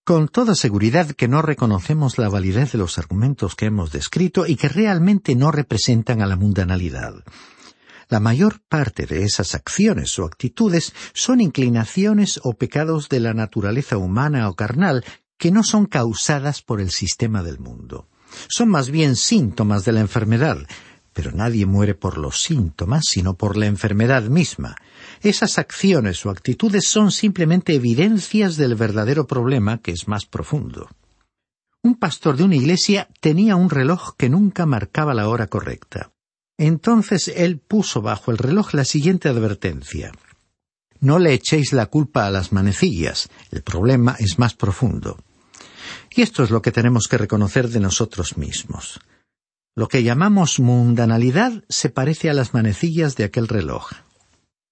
Con 0.04 0.28
toda 0.28 0.54
seguridad 0.54 1.12
que 1.12 1.28
no 1.28 1.42
reconocemos 1.42 2.18
la 2.18 2.28
validez 2.28 2.72
de 2.72 2.78
los 2.78 2.98
argumentos 2.98 3.54
que 3.54 3.66
hemos 3.66 3.92
descrito 3.92 4.46
y 4.46 4.56
que 4.56 4.68
realmente 4.68 5.36
no 5.36 5.52
representan 5.52 6.22
a 6.22 6.26
la 6.26 6.36
mundanalidad. 6.36 7.14
La 8.08 8.20
mayor 8.20 8.60
parte 8.68 9.06
de 9.06 9.22
esas 9.22 9.54
acciones 9.54 10.18
o 10.18 10.26
actitudes 10.26 10.92
son 11.14 11.40
inclinaciones 11.40 12.40
o 12.42 12.52
pecados 12.52 13.08
de 13.08 13.20
la 13.20 13.32
naturaleza 13.32 13.96
humana 13.96 14.50
o 14.50 14.54
carnal 14.54 15.02
que 15.42 15.50
no 15.50 15.64
son 15.64 15.86
causadas 15.86 16.62
por 16.62 16.80
el 16.80 16.92
sistema 16.92 17.42
del 17.42 17.58
mundo. 17.58 18.06
Son 18.48 18.68
más 18.68 18.90
bien 18.90 19.16
síntomas 19.16 19.84
de 19.84 19.90
la 19.90 19.98
enfermedad, 19.98 20.58
pero 21.12 21.32
nadie 21.32 21.66
muere 21.66 21.96
por 21.96 22.16
los 22.16 22.42
síntomas, 22.42 23.06
sino 23.08 23.34
por 23.34 23.56
la 23.56 23.66
enfermedad 23.66 24.22
misma. 24.22 24.76
Esas 25.20 25.58
acciones 25.58 26.24
o 26.24 26.30
actitudes 26.30 26.86
son 26.86 27.10
simplemente 27.10 27.74
evidencias 27.74 28.56
del 28.56 28.76
verdadero 28.76 29.26
problema 29.26 29.78
que 29.78 29.90
es 29.90 30.06
más 30.06 30.26
profundo. 30.26 30.88
Un 31.82 31.96
pastor 31.96 32.36
de 32.36 32.44
una 32.44 32.54
iglesia 32.54 33.08
tenía 33.18 33.56
un 33.56 33.68
reloj 33.68 34.14
que 34.16 34.28
nunca 34.28 34.64
marcaba 34.64 35.12
la 35.12 35.28
hora 35.28 35.48
correcta. 35.48 36.12
Entonces 36.56 37.26
él 37.34 37.58
puso 37.58 38.00
bajo 38.00 38.30
el 38.30 38.38
reloj 38.38 38.74
la 38.74 38.84
siguiente 38.84 39.28
advertencia. 39.28 40.12
No 41.00 41.18
le 41.18 41.34
echéis 41.34 41.72
la 41.72 41.86
culpa 41.86 42.28
a 42.28 42.30
las 42.30 42.52
manecillas, 42.52 43.28
el 43.50 43.62
problema 43.62 44.14
es 44.20 44.38
más 44.38 44.54
profundo. 44.54 45.18
Y 46.14 46.22
esto 46.22 46.42
es 46.42 46.50
lo 46.50 46.60
que 46.60 46.72
tenemos 46.72 47.08
que 47.08 47.18
reconocer 47.18 47.68
de 47.68 47.80
nosotros 47.80 48.36
mismos. 48.36 49.00
Lo 49.74 49.88
que 49.88 50.02
llamamos 50.02 50.60
mundanalidad 50.60 51.64
se 51.68 51.88
parece 51.88 52.28
a 52.28 52.34
las 52.34 52.52
manecillas 52.52 53.16
de 53.16 53.24
aquel 53.24 53.48
reloj. 53.48 53.90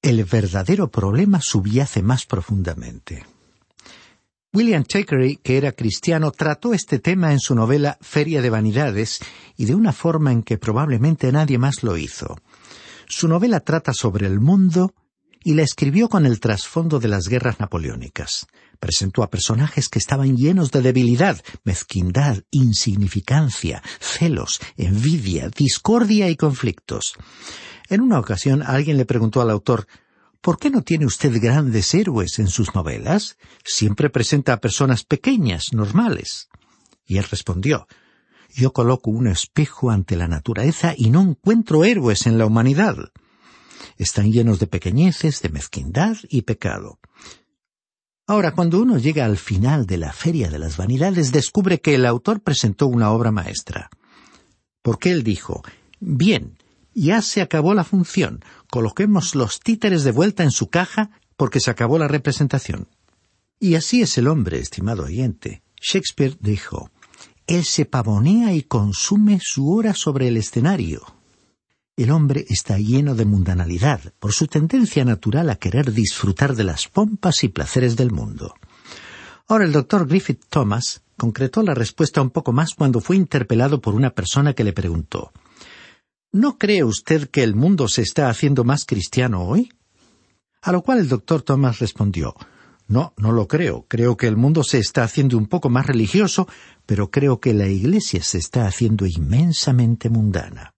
El 0.02 0.22
verdadero 0.24 0.90
problema 0.90 1.40
subyace 1.40 2.02
más 2.02 2.26
profundamente. 2.26 3.24
William 4.52 4.84
Thackeray, 4.84 5.36
que 5.36 5.56
era 5.56 5.72
cristiano, 5.72 6.32
trató 6.32 6.74
este 6.74 6.98
tema 6.98 7.32
en 7.32 7.38
su 7.38 7.54
novela 7.54 7.96
Feria 8.00 8.42
de 8.42 8.50
Vanidades 8.50 9.20
y 9.56 9.64
de 9.64 9.74
una 9.74 9.92
forma 9.92 10.32
en 10.32 10.42
que 10.42 10.58
probablemente 10.58 11.30
nadie 11.32 11.56
más 11.56 11.82
lo 11.82 11.96
hizo. 11.96 12.36
Su 13.06 13.28
novela 13.28 13.60
trata 13.60 13.94
sobre 13.94 14.26
el 14.26 14.40
mundo 14.40 14.92
y 15.42 15.54
la 15.54 15.62
escribió 15.62 16.08
con 16.08 16.26
el 16.26 16.40
trasfondo 16.40 16.98
de 16.98 17.08
las 17.08 17.28
guerras 17.28 17.60
napoleónicas 17.60 18.46
presentó 18.80 19.22
a 19.22 19.30
personajes 19.30 19.88
que 19.88 19.98
estaban 19.98 20.36
llenos 20.36 20.72
de 20.72 20.82
debilidad, 20.82 21.40
mezquindad, 21.64 22.42
insignificancia, 22.50 23.82
celos, 24.00 24.60
envidia, 24.76 25.50
discordia 25.50 26.28
y 26.30 26.36
conflictos. 26.36 27.14
En 27.88 28.00
una 28.00 28.18
ocasión 28.18 28.62
alguien 28.62 28.96
le 28.96 29.04
preguntó 29.04 29.40
al 29.40 29.50
autor 29.50 29.86
¿Por 30.40 30.58
qué 30.58 30.70
no 30.70 30.80
tiene 30.80 31.04
usted 31.04 31.38
grandes 31.38 31.92
héroes 31.92 32.38
en 32.38 32.48
sus 32.48 32.74
novelas? 32.74 33.36
Siempre 33.62 34.08
presenta 34.08 34.54
a 34.54 34.60
personas 34.60 35.04
pequeñas, 35.04 35.74
normales. 35.74 36.48
Y 37.04 37.18
él 37.18 37.24
respondió 37.24 37.86
Yo 38.48 38.72
coloco 38.72 39.10
un 39.10 39.26
espejo 39.26 39.90
ante 39.90 40.16
la 40.16 40.28
naturaleza 40.28 40.94
y 40.96 41.10
no 41.10 41.20
encuentro 41.20 41.84
héroes 41.84 42.26
en 42.26 42.38
la 42.38 42.46
humanidad. 42.46 42.96
Están 43.98 44.32
llenos 44.32 44.58
de 44.60 44.66
pequeñeces, 44.66 45.42
de 45.42 45.50
mezquindad 45.50 46.16
y 46.30 46.42
pecado. 46.42 47.00
Ahora, 48.30 48.52
cuando 48.52 48.80
uno 48.80 48.96
llega 48.96 49.24
al 49.24 49.36
final 49.36 49.86
de 49.86 49.98
la 49.98 50.12
Feria 50.12 50.50
de 50.50 50.60
las 50.60 50.76
Vanidades, 50.76 51.32
descubre 51.32 51.80
que 51.80 51.96
el 51.96 52.06
autor 52.06 52.42
presentó 52.42 52.86
una 52.86 53.10
obra 53.10 53.32
maestra. 53.32 53.90
Porque 54.82 55.10
él 55.10 55.24
dijo, 55.24 55.64
bien, 55.98 56.56
ya 56.94 57.22
se 57.22 57.40
acabó 57.42 57.74
la 57.74 57.82
función, 57.82 58.44
coloquemos 58.70 59.34
los 59.34 59.58
títeres 59.58 60.04
de 60.04 60.12
vuelta 60.12 60.44
en 60.44 60.52
su 60.52 60.68
caja 60.68 61.10
porque 61.36 61.58
se 61.58 61.72
acabó 61.72 61.98
la 61.98 62.06
representación. 62.06 62.86
Y 63.58 63.74
así 63.74 64.00
es 64.00 64.16
el 64.16 64.28
hombre, 64.28 64.60
estimado 64.60 65.06
oyente. 65.06 65.64
Shakespeare 65.82 66.36
dijo, 66.38 66.92
él 67.48 67.64
se 67.64 67.84
pavonea 67.84 68.54
y 68.54 68.62
consume 68.62 69.40
su 69.42 69.72
hora 69.72 69.92
sobre 69.92 70.28
el 70.28 70.36
escenario, 70.36 71.02
el 72.02 72.10
hombre 72.12 72.46
está 72.48 72.78
lleno 72.78 73.14
de 73.14 73.26
mundanalidad 73.26 74.14
por 74.18 74.32
su 74.32 74.46
tendencia 74.46 75.04
natural 75.04 75.50
a 75.50 75.56
querer 75.56 75.92
disfrutar 75.92 76.56
de 76.56 76.64
las 76.64 76.88
pompas 76.88 77.44
y 77.44 77.48
placeres 77.48 77.94
del 77.96 78.10
mundo. 78.10 78.54
Ahora 79.46 79.64
el 79.64 79.72
doctor 79.72 80.06
Griffith 80.06 80.44
Thomas 80.48 81.02
concretó 81.18 81.62
la 81.62 81.74
respuesta 81.74 82.22
un 82.22 82.30
poco 82.30 82.52
más 82.52 82.74
cuando 82.74 83.00
fue 83.00 83.16
interpelado 83.16 83.82
por 83.82 83.94
una 83.94 84.10
persona 84.10 84.54
que 84.54 84.64
le 84.64 84.72
preguntó 84.72 85.32
¿No 86.32 86.56
cree 86.56 86.84
usted 86.84 87.28
que 87.28 87.42
el 87.42 87.54
mundo 87.54 87.86
se 87.86 88.00
está 88.00 88.30
haciendo 88.30 88.64
más 88.64 88.86
cristiano 88.86 89.42
hoy? 89.42 89.70
A 90.62 90.72
lo 90.72 90.82
cual 90.82 91.00
el 91.00 91.08
doctor 91.08 91.42
Thomas 91.42 91.80
respondió 91.80 92.34
No, 92.88 93.12
no 93.18 93.32
lo 93.32 93.46
creo. 93.46 93.84
Creo 93.88 94.16
que 94.16 94.26
el 94.26 94.38
mundo 94.38 94.64
se 94.64 94.78
está 94.78 95.02
haciendo 95.02 95.36
un 95.36 95.48
poco 95.48 95.68
más 95.68 95.86
religioso, 95.86 96.48
pero 96.86 97.10
creo 97.10 97.40
que 97.40 97.52
la 97.52 97.66
Iglesia 97.66 98.22
se 98.22 98.38
está 98.38 98.66
haciendo 98.66 99.04
inmensamente 99.04 100.08
mundana. 100.08 100.72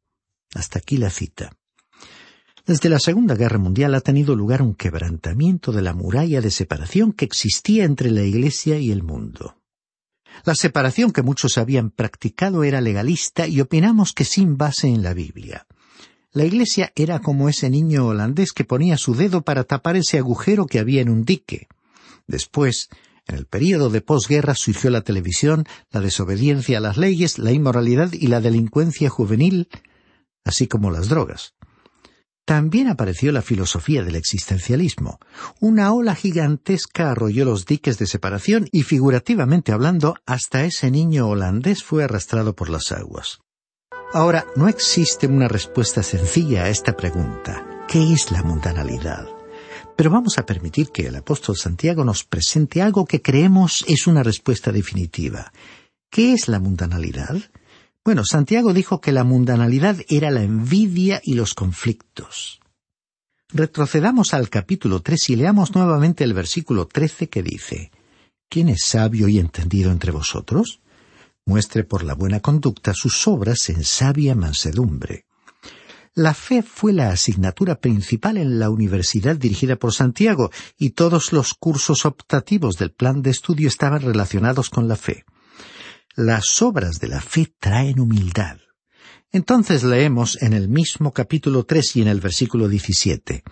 Hasta 0.54 0.78
aquí 0.78 0.97
la 0.97 1.11
cita. 1.11 1.52
Desde 2.64 2.88
la 2.88 3.00
Segunda 3.00 3.35
Guerra 3.35 3.59
Mundial 3.59 3.94
ha 3.94 4.00
tenido 4.00 4.37
lugar 4.37 4.62
un 4.62 4.75
quebrantamiento 4.75 5.73
de 5.73 5.82
la 5.82 5.94
muralla 5.94 6.40
de 6.40 6.50
separación 6.50 7.12
que 7.12 7.25
existía 7.25 7.85
entre 7.85 8.11
la 8.11 8.23
Iglesia 8.23 8.78
y 8.78 8.92
el 8.92 9.02
mundo. 9.02 9.56
La 10.44 10.54
separación 10.54 11.12
que 11.12 11.23
muchos 11.23 11.59
habían 11.59 11.90
practicado 11.90 12.64
era 12.64 12.80
legalista 12.80 13.47
y 13.47 13.61
opinamos 13.61 14.12
que 14.12 14.25
sin 14.25 14.56
base 14.56 14.88
en 14.88 15.02
la 15.02 15.12
Biblia. 15.12 15.66
La 16.32 16.44
Iglesia 16.44 16.92
era 16.94 17.18
como 17.18 17.49
ese 17.49 17.68
niño 17.68 18.06
holandés 18.06 18.52
que 18.52 18.64
ponía 18.64 18.97
su 18.97 19.14
dedo 19.14 19.42
para 19.42 19.64
tapar 19.64 19.97
ese 19.97 20.18
agujero 20.18 20.66
que 20.66 20.78
había 20.78 21.02
en 21.02 21.11
un 21.11 21.25
dique. 21.25 21.66
Después, 22.26 22.88
en 23.26 23.37
el 23.37 23.47
período 23.47 23.90
de 23.90 24.00
posguerra 24.00 24.54
surgió 24.54 24.90
la 24.90 25.02
televisión, 25.02 25.64
la 25.90 26.00
desobediencia 26.00 26.78
a 26.78 26.80
las 26.80 26.97
leyes, 26.97 27.38
la 27.38 27.52
inmoralidad 27.52 28.12
y 28.12 28.28
la 28.28 28.40
delincuencia 28.40 29.11
juvenil, 29.11 29.68
así 30.45 30.67
como 30.67 30.91
las 30.91 31.09
drogas. 31.09 31.55
También 32.45 32.89
apareció 32.89 33.31
la 33.31 33.43
filosofía 33.43 34.03
del 34.03 34.17
existencialismo. 34.17 35.21
Una 35.61 35.93
ola 35.93 36.15
gigantesca 36.15 37.13
arrolló 37.13 37.45
los 37.45 37.67
diques 37.67 37.99
de 37.99 38.07
separación 38.07 38.69
y, 38.73 38.83
figurativamente 38.83 39.71
hablando, 39.73 40.17
hasta 40.27 40.65
ese 40.65 40.91
niño 40.91 41.29
holandés 41.29 41.85
fue 41.85 42.03
arrastrado 42.03 42.57
por 42.57 42.69
las 42.69 42.91
aguas. 42.91 43.39
Ahora, 44.13 44.45
no 44.57 44.69
existe 44.69 45.27
una 45.27 45.49
respuesta 45.49 46.03
sencilla 46.03 46.65
a 46.65 46.69
esta 46.69 46.97
pregunta. 46.97 47.85
¿Qué 47.89 48.13
es 48.13 48.31
la 48.33 48.43
mundanalidad? 48.43 49.27
Pero 49.97 50.11
vamos 50.11 50.39
a 50.39 50.45
permitir 50.45 50.91
que 50.91 51.07
el 51.07 51.17
apóstol 51.17 51.57
Santiago 51.57 52.05
nos 52.05 52.25
presente 52.25 52.83
algo 52.83 53.05
que 53.05 53.23
creemos 53.23 53.85
es 53.87 54.07
una 54.07 54.23
respuesta 54.23 54.73
definitiva. 54.73 55.52
¿Qué 56.11 56.33
es 56.33 56.49
la 56.49 56.59
mundanalidad? 56.59 57.37
Bueno, 58.04 58.25
Santiago 58.25 58.73
dijo 58.73 59.00
que 59.00 59.12
la 59.12 59.23
mundanalidad 59.23 59.97
era 60.08 60.32
la 60.32 60.43
envidia 60.43 61.21
y 61.23 61.34
los 61.34 61.54
conflictos. 61.54 62.60
Retrocedamos 63.49 64.34
al 64.34 64.49
capítulo 64.49 65.02
tres 65.02 65.30
y 65.30 65.36
leamos 65.36 65.75
nuevamente 65.76 66.25
el 66.25 66.34
versículo 66.34 66.86
trece 66.86 67.28
que 67.28 67.45
dice 67.45 67.93
¿Quién 68.49 68.69
es 68.69 68.84
sabio 68.84 69.28
y 69.28 69.38
entendido 69.38 69.93
entre 69.93 70.10
vosotros? 70.10 70.80
Muestre 71.47 71.84
por 71.84 72.02
la 72.02 72.15
buena 72.15 72.41
conducta 72.41 72.93
sus 72.93 73.28
obras 73.28 73.69
en 73.69 73.84
sabia 73.84 74.34
mansedumbre. 74.34 75.26
La 76.15 76.34
fe 76.34 76.62
fue 76.62 76.93
la 76.93 77.10
asignatura 77.10 77.76
principal 77.76 78.36
en 78.36 78.58
la 78.58 78.69
universidad 78.69 79.36
dirigida 79.36 79.76
por 79.76 79.95
Santiago, 79.95 80.50
y 80.76 80.91
todos 80.91 81.32
los 81.32 81.54
cursos 81.54 82.04
optativos 82.04 82.76
del 82.76 82.91
plan 82.91 83.23
de 83.23 83.30
estudio 83.30 83.69
estaban 83.69 84.02
relacionados 84.02 84.71
con 84.71 84.88
la 84.88 84.97
fe. 84.97 85.25
Las 86.15 86.61
obras 86.61 87.01
de 87.01 87.09
la 87.09 87.23
fe 87.23 87.55
traen 87.59 87.99
humildad. 87.99 88.59
Entonces 89.31 89.83
leemos 89.83 90.37
en 90.43 90.53
el 90.53 90.69
mismo 90.69 91.15
capítulo 91.15 91.65
tres 91.65 91.97
y 91.97 92.03
en 92.03 92.09
el 92.09 92.21
versículo 92.21 92.69
diecisiete 92.69 93.45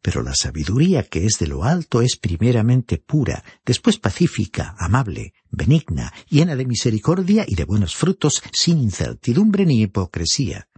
Pero 0.00 0.22
la 0.22 0.34
sabiduría 0.34 1.02
que 1.02 1.26
es 1.26 1.36
de 1.38 1.48
lo 1.48 1.64
alto 1.64 2.00
es 2.00 2.16
primeramente 2.16 2.96
pura, 2.96 3.44
después 3.66 3.98
pacífica, 3.98 4.74
amable, 4.78 5.34
benigna, 5.50 6.14
llena 6.30 6.56
de 6.56 6.64
misericordia 6.64 7.44
y 7.46 7.56
de 7.56 7.64
buenos 7.64 7.94
frutos, 7.94 8.42
sin 8.54 8.78
incertidumbre 8.78 9.66
ni 9.66 9.82
hipocresía. 9.82 10.68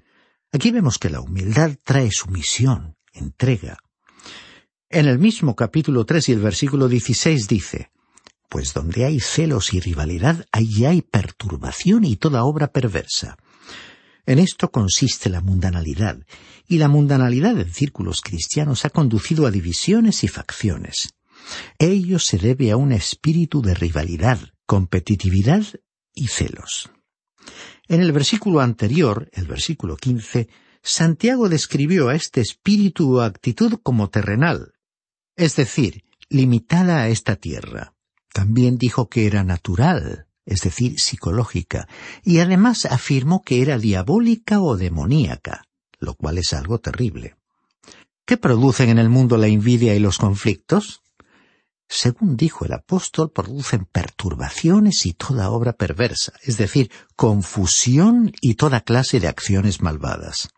Aquí 0.51 0.73
vemos 0.73 0.99
que 0.99 1.11
la 1.11 1.21
humildad 1.21 1.77
trae 1.85 2.11
sumisión, 2.11 2.97
entrega. 3.13 3.79
En 4.91 5.07
el 5.07 5.21
mismo 5.21 5.55
capítulo 5.55 6.05
tres 6.05 6.29
y 6.29 6.33
el 6.33 6.41
versículo 6.41 6.89
dieciséis 6.89 7.47
dice 7.47 7.93
pues 8.55 8.73
donde 8.73 9.05
hay 9.05 9.19
celos 9.19 9.75
y 9.75 9.81
rivalidad, 9.81 10.47
allí 10.53 10.85
hay 10.85 11.03
perturbación 11.03 12.05
y 12.05 12.15
toda 12.15 12.45
obra 12.45 12.69
perversa. 12.69 13.37
En 14.27 14.39
esto 14.39 14.71
consiste 14.71 15.29
la 15.29 15.41
mundanalidad, 15.41 16.25
y 16.69 16.79
la 16.79 16.87
mundanalidad 16.87 17.59
en 17.59 17.75
círculos 17.75 18.21
cristianos 18.21 18.85
ha 18.85 18.91
conducido 18.91 19.49
a 19.49 19.51
divisiones 19.51 20.23
y 20.23 20.29
facciones. 20.29 21.15
Ello 21.81 22.21
se 22.21 22.39
debe 22.39 22.71
a 22.71 22.77
un 22.77 22.93
espíritu 22.93 23.61
de 23.61 23.75
rivalidad, 23.75 24.39
competitividad 24.67 25.65
y 26.15 26.29
celos. 26.29 26.93
En 27.89 28.03
el 28.03 28.13
versículo 28.13 28.61
anterior, 28.61 29.29
el 29.33 29.49
versículo 29.49 29.97
quince, 29.97 30.49
Santiago 30.81 31.49
describió 31.49 32.09
a 32.09 32.15
este 32.15 32.41
espíritu 32.41 33.17
o 33.17 33.23
actitud 33.23 33.81
como 33.83 34.11
terrenal, 34.11 34.75
es 35.35 35.57
decir, 35.57 36.05
limitada 36.29 37.01
a 37.01 37.09
esta 37.09 37.35
tierra. 37.35 37.94
También 38.35 38.79
dijo 38.79 39.09
que 39.09 39.29
era 39.29 39.45
natural, 39.45 40.27
es 40.45 40.63
decir, 40.63 40.99
psicológica, 40.99 41.87
y 42.25 42.41
además 42.41 42.85
afirmó 42.85 43.43
que 43.43 43.63
era 43.63 43.79
diabólica 43.79 44.61
o 44.61 44.77
demoníaca, 44.77 45.63
lo 46.01 46.15
cual 46.15 46.39
es 46.39 46.53
algo 46.53 46.81
terrible. 46.81 47.37
¿Qué 48.27 48.37
producen 48.37 48.89
en 48.91 48.99
el 48.99 49.09
mundo 49.09 49.37
la 49.37 49.47
envidia 49.47 49.95
y 49.95 50.01
los 50.01 50.19
conflictos? 50.19 51.03
Según 51.89 52.37
dijo 52.37 52.65
el 52.65 52.73
apóstol, 52.73 53.31
producen 53.31 53.85
perturbaciones 53.85 55.07
y 55.07 55.13
toda 55.13 55.51
obra 55.51 55.75
perversa, 55.75 56.33
es 56.43 56.57
decir, 56.57 56.91
confusión 57.15 58.33
y 58.41 58.55
toda 58.55 58.81
clase 58.81 59.21
de 59.21 59.29
acciones 59.29 59.81
malvadas. 59.81 60.49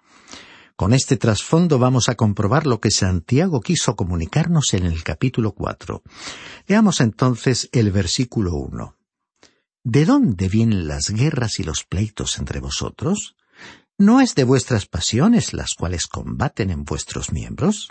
Con 0.76 0.92
este 0.92 1.16
trasfondo 1.16 1.78
vamos 1.78 2.10
a 2.10 2.16
comprobar 2.16 2.66
lo 2.66 2.80
que 2.80 2.90
Santiago 2.90 3.60
quiso 3.60 3.96
comunicarnos 3.96 4.74
en 4.74 4.84
el 4.84 5.02
capítulo 5.02 5.52
cuatro. 5.52 6.02
Veamos 6.68 7.00
entonces 7.00 7.70
el 7.72 7.90
versículo 7.90 8.54
uno. 8.54 8.98
¿De 9.82 10.04
dónde 10.04 10.50
vienen 10.50 10.86
las 10.86 11.08
guerras 11.08 11.60
y 11.60 11.62
los 11.62 11.84
pleitos 11.84 12.36
entre 12.38 12.60
vosotros? 12.60 13.36
¿No 13.96 14.20
es 14.20 14.34
de 14.34 14.44
vuestras 14.44 14.84
pasiones 14.84 15.54
las 15.54 15.72
cuales 15.72 16.06
combaten 16.06 16.68
en 16.68 16.84
vuestros 16.84 17.32
miembros? 17.32 17.88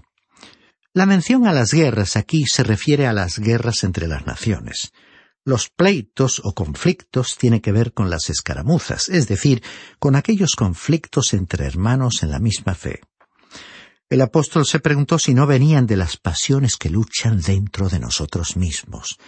La 0.93 1.07
mención 1.07 1.47
a 1.47 1.53
las 1.53 1.71
guerras 1.71 2.15
aquí 2.15 2.45
se 2.45 2.63
refiere 2.63 3.07
a 3.07 3.13
las 3.13 3.39
guerras 3.39 3.83
entre 3.83 4.07
las 4.07 4.27
naciones. 4.27 4.93
Los 5.47 5.69
pleitos 5.69 6.41
o 6.43 6.55
conflictos 6.55 7.37
tienen 7.37 7.61
que 7.61 7.71
ver 7.71 7.93
con 7.93 8.09
las 8.09 8.31
escaramuzas, 8.31 9.09
es 9.09 9.27
decir, 9.27 9.61
con 9.99 10.15
aquellos 10.15 10.55
conflictos 10.55 11.35
entre 11.35 11.67
hermanos 11.67 12.23
en 12.23 12.31
la 12.31 12.39
misma 12.39 12.73
fe. 12.73 13.01
El 14.09 14.21
apóstol 14.21 14.65
se 14.65 14.79
preguntó 14.79 15.19
si 15.19 15.35
no 15.35 15.45
venían 15.45 15.85
de 15.85 15.97
las 15.97 16.17
pasiones 16.17 16.77
que 16.77 16.89
luchan 16.89 17.41
dentro 17.41 17.89
de 17.89 17.99
nosotros 17.99 18.57
mismos. 18.57 19.19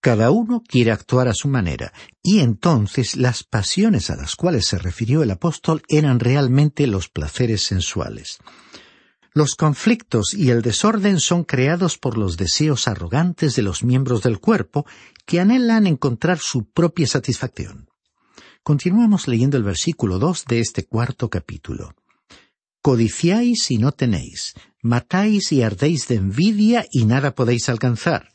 Cada 0.00 0.30
uno 0.30 0.62
quiere 0.64 0.92
actuar 0.92 1.26
a 1.26 1.34
su 1.34 1.48
manera, 1.48 1.92
y 2.22 2.38
entonces 2.38 3.16
las 3.16 3.42
pasiones 3.42 4.10
a 4.10 4.16
las 4.16 4.36
cuales 4.36 4.66
se 4.66 4.78
refirió 4.78 5.24
el 5.24 5.30
apóstol 5.32 5.82
eran 5.88 6.20
realmente 6.20 6.86
los 6.86 7.08
placeres 7.08 7.64
sensuales. 7.64 8.38
Los 9.36 9.56
conflictos 9.56 10.32
y 10.32 10.50
el 10.50 10.62
desorden 10.62 11.18
son 11.18 11.42
creados 11.42 11.98
por 11.98 12.16
los 12.16 12.36
deseos 12.36 12.86
arrogantes 12.86 13.56
de 13.56 13.62
los 13.62 13.82
miembros 13.82 14.22
del 14.22 14.38
cuerpo 14.38 14.86
que 15.26 15.40
anhelan 15.40 15.86
encontrar 15.86 16.38
su 16.38 16.64
propia 16.64 17.06
satisfacción. 17.06 17.88
Continuamos 18.62 19.28
leyendo 19.28 19.56
el 19.56 19.62
versículo 19.62 20.18
dos 20.18 20.44
de 20.46 20.60
este 20.60 20.84
cuarto 20.84 21.28
capítulo. 21.28 21.94
Codiciáis 22.82 23.70
y 23.70 23.78
no 23.78 23.92
tenéis, 23.92 24.54
matáis 24.82 25.52
y 25.52 25.62
ardéis 25.62 26.08
de 26.08 26.16
envidia 26.16 26.84
y 26.90 27.04
nada 27.04 27.34
podéis 27.34 27.68
alcanzar. 27.68 28.30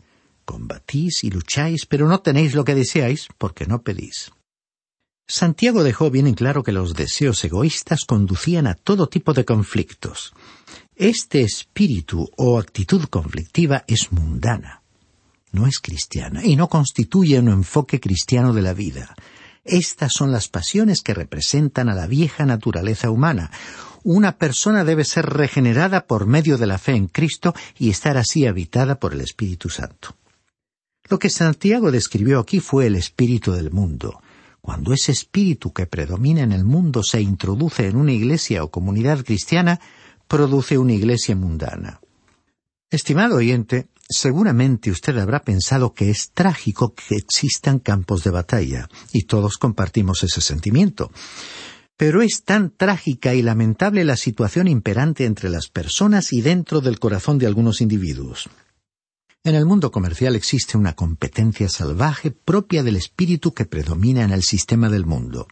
Combatís 0.45 1.23
y 1.23 1.30
lucháis, 1.30 1.86
pero 1.86 2.08
no 2.08 2.21
tenéis 2.21 2.56
lo 2.56 2.65
que 2.65 2.73
deseáis 2.73 3.28
porque 3.38 3.67
no 3.67 3.84
pedís. 3.84 4.32
Santiago 5.28 5.84
dejó 5.84 6.10
bien 6.10 6.25
en 6.25 6.34
claro 6.34 6.63
que 6.63 6.71
los 6.71 6.95
deseos 6.95 7.43
egoístas 7.43 7.99
conducían 8.08 8.65
a 8.65 8.73
todo 8.73 9.08
tipo 9.08 9.34
de 9.34 9.45
conflictos. 9.45 10.34
Este 10.95 11.41
espíritu 11.41 12.28
o 12.36 12.58
actitud 12.58 13.04
conflictiva 13.04 13.84
es 13.88 14.12
mundana, 14.12 14.82
no 15.51 15.67
es 15.67 15.79
cristiana 15.79 16.45
y 16.45 16.55
no 16.55 16.67
constituye 16.67 17.39
un 17.39 17.49
enfoque 17.49 17.99
cristiano 17.99 18.53
de 18.53 18.62
la 18.62 18.73
vida. 18.73 19.15
Estas 19.63 20.13
son 20.13 20.31
las 20.31 20.47
pasiones 20.47 21.01
que 21.01 21.13
representan 21.13 21.89
a 21.89 21.95
la 21.95 22.07
vieja 22.07 22.45
naturaleza 22.45 23.09
humana. 23.09 23.51
Una 24.03 24.38
persona 24.38 24.83
debe 24.83 25.03
ser 25.03 25.25
regenerada 25.25 26.07
por 26.07 26.25
medio 26.25 26.57
de 26.57 26.67
la 26.67 26.77
fe 26.77 26.93
en 26.93 27.07
Cristo 27.07 27.53
y 27.77 27.89
estar 27.89 28.17
así 28.17 28.45
habitada 28.47 28.99
por 28.99 29.13
el 29.13 29.21
Espíritu 29.21 29.69
Santo. 29.69 30.15
Lo 31.09 31.19
que 31.19 31.29
Santiago 31.29 31.91
describió 31.91 32.39
aquí 32.39 32.59
fue 32.59 32.85
el 32.85 32.95
espíritu 32.95 33.51
del 33.51 33.71
mundo. 33.71 34.21
Cuando 34.62 34.93
ese 34.93 35.12
espíritu 35.12 35.73
que 35.73 35.88
predomina 35.88 36.41
en 36.41 36.51
el 36.51 36.63
mundo 36.63 37.01
se 37.03 37.21
introduce 37.21 37.88
en 37.88 37.95
una 37.95 38.12
iglesia 38.12 38.63
o 38.63 38.69
comunidad 38.69 39.23
cristiana, 39.23 39.79
produce 40.27 40.77
una 40.77 40.93
iglesia 40.93 41.35
mundana. 41.35 41.99
Estimado 42.91 43.38
oyente, 43.38 43.88
Seguramente 44.12 44.89
usted 44.89 45.15
habrá 45.19 45.43
pensado 45.43 45.93
que 45.93 46.10
es 46.10 46.32
trágico 46.32 46.95
que 46.95 47.15
existan 47.15 47.78
campos 47.78 48.24
de 48.24 48.32
batalla, 48.32 48.89
y 49.13 49.26
todos 49.26 49.60
compartimos 49.60 50.24
ese 50.24 50.41
sentimiento. 50.41 51.12
Pero 51.95 52.24
es 52.24 52.43
tan 52.43 52.72
trágica 52.72 53.36
y 53.36 53.43
lamentable 53.43 54.04
la 54.04 54.15
situación 54.15 54.67
imperante 54.67 55.26
entre 55.26 55.50
las 55.50 55.67
personas 55.67 56.34
y 56.34 56.41
dentro 56.41 56.82
del 56.82 56.98
corazón 56.98 57.38
de 57.38 57.45
algunos 57.45 57.82
individuos. 57.82 58.50
En 59.43 59.54
el 59.54 59.67
mundo 59.67 59.91
comercial 59.91 60.36
existe 60.36 60.76
una 60.76 60.93
competencia 60.93 61.69
salvaje 61.69 62.32
propia 62.32 62.82
del 62.82 62.95
espíritu 62.95 63.54
que 63.54 63.65
predomina 63.65 64.24
en 64.24 64.32
el 64.32 64.41
sistema 64.41 64.89
del 64.89 65.06
mundo. 65.06 65.48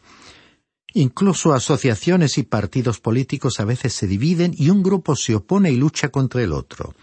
Incluso 0.93 1.53
asociaciones 1.53 2.39
y 2.39 2.43
partidos 2.43 2.99
políticos 2.99 3.59
a 3.59 3.65
veces 3.65 3.93
se 3.93 4.07
dividen 4.07 4.51
y 4.57 4.71
un 4.71 4.81
grupo 4.81 5.15
se 5.15 5.35
opone 5.35 5.71
y 5.71 5.75
lucha 5.75 6.09
contra 6.09 6.41
el 6.41 6.53
otro. 6.53 6.95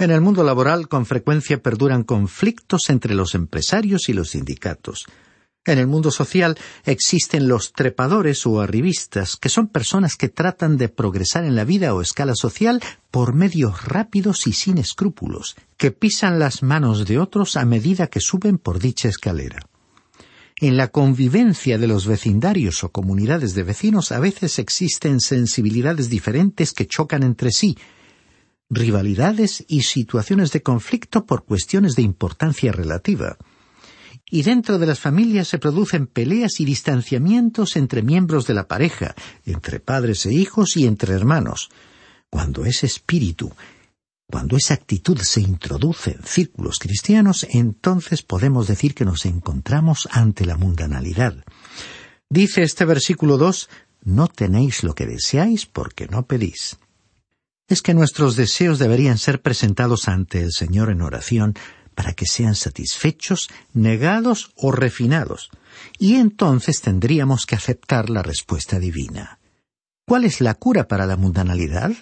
En 0.00 0.10
el 0.10 0.22
mundo 0.22 0.42
laboral 0.44 0.88
con 0.88 1.04
frecuencia 1.04 1.62
perduran 1.62 2.04
conflictos 2.04 2.88
entre 2.88 3.12
los 3.14 3.34
empresarios 3.34 4.08
y 4.08 4.14
los 4.14 4.30
sindicatos. 4.30 5.04
En 5.66 5.78
el 5.78 5.88
mundo 5.88 6.10
social 6.10 6.56
existen 6.86 7.48
los 7.48 7.74
trepadores 7.74 8.46
o 8.46 8.62
arribistas, 8.62 9.36
que 9.36 9.50
son 9.50 9.68
personas 9.68 10.16
que 10.16 10.30
tratan 10.30 10.78
de 10.78 10.88
progresar 10.88 11.44
en 11.44 11.54
la 11.54 11.64
vida 11.64 11.92
o 11.92 12.00
escala 12.00 12.34
social 12.34 12.80
por 13.10 13.34
medios 13.34 13.84
rápidos 13.84 14.46
y 14.46 14.54
sin 14.54 14.78
escrúpulos, 14.78 15.54
que 15.76 15.90
pisan 15.90 16.38
las 16.38 16.62
manos 16.62 17.04
de 17.04 17.18
otros 17.18 17.58
a 17.58 17.66
medida 17.66 18.06
que 18.06 18.20
suben 18.20 18.56
por 18.56 18.78
dicha 18.78 19.10
escalera. 19.10 19.66
En 20.56 20.78
la 20.78 20.88
convivencia 20.88 21.76
de 21.76 21.88
los 21.88 22.06
vecindarios 22.06 22.84
o 22.84 22.88
comunidades 22.90 23.54
de 23.54 23.64
vecinos 23.64 24.12
a 24.12 24.18
veces 24.18 24.58
existen 24.58 25.20
sensibilidades 25.20 26.08
diferentes 26.08 26.72
que 26.72 26.86
chocan 26.86 27.22
entre 27.22 27.50
sí, 27.50 27.76
rivalidades 28.70 29.64
y 29.66 29.82
situaciones 29.82 30.52
de 30.52 30.62
conflicto 30.62 31.26
por 31.26 31.44
cuestiones 31.44 31.96
de 31.96 32.02
importancia 32.02 32.70
relativa. 32.70 33.36
Y 34.30 34.42
dentro 34.42 34.78
de 34.78 34.86
las 34.86 35.00
familias 35.00 35.48
se 35.48 35.58
producen 35.58 36.06
peleas 36.06 36.60
y 36.60 36.64
distanciamientos 36.64 37.76
entre 37.76 38.02
miembros 38.02 38.46
de 38.46 38.54
la 38.54 38.68
pareja, 38.68 39.16
entre 39.44 39.80
padres 39.80 40.24
e 40.24 40.32
hijos 40.32 40.76
y 40.76 40.86
entre 40.86 41.14
hermanos. 41.14 41.68
Cuando 42.30 42.64
ese 42.64 42.86
espíritu, 42.86 43.52
cuando 44.26 44.56
esa 44.56 44.74
actitud 44.74 45.18
se 45.20 45.40
introduce 45.40 46.12
en 46.12 46.22
círculos 46.22 46.78
cristianos, 46.78 47.44
entonces 47.50 48.22
podemos 48.22 48.68
decir 48.68 48.94
que 48.94 49.04
nos 49.04 49.26
encontramos 49.26 50.08
ante 50.12 50.46
la 50.46 50.56
mundanalidad. 50.56 51.44
Dice 52.28 52.62
este 52.62 52.84
versículo 52.84 53.36
2, 53.36 53.68
no 54.04 54.28
tenéis 54.28 54.84
lo 54.84 54.94
que 54.94 55.06
deseáis 55.06 55.66
porque 55.66 56.06
no 56.06 56.26
pedís 56.26 56.78
es 57.70 57.82
que 57.82 57.94
nuestros 57.94 58.34
deseos 58.34 58.80
deberían 58.80 59.16
ser 59.16 59.40
presentados 59.40 60.08
ante 60.08 60.42
el 60.42 60.52
Señor 60.52 60.90
en 60.90 61.00
oración 61.00 61.54
para 61.94 62.14
que 62.14 62.26
sean 62.26 62.56
satisfechos, 62.56 63.48
negados 63.72 64.50
o 64.56 64.72
refinados, 64.72 65.50
y 65.96 66.16
entonces 66.16 66.80
tendríamos 66.80 67.46
que 67.46 67.54
aceptar 67.54 68.10
la 68.10 68.22
respuesta 68.22 68.80
divina. 68.80 69.38
¿Cuál 70.04 70.24
es 70.24 70.40
la 70.40 70.54
cura 70.54 70.88
para 70.88 71.06
la 71.06 71.16
mundanalidad? 71.16 71.92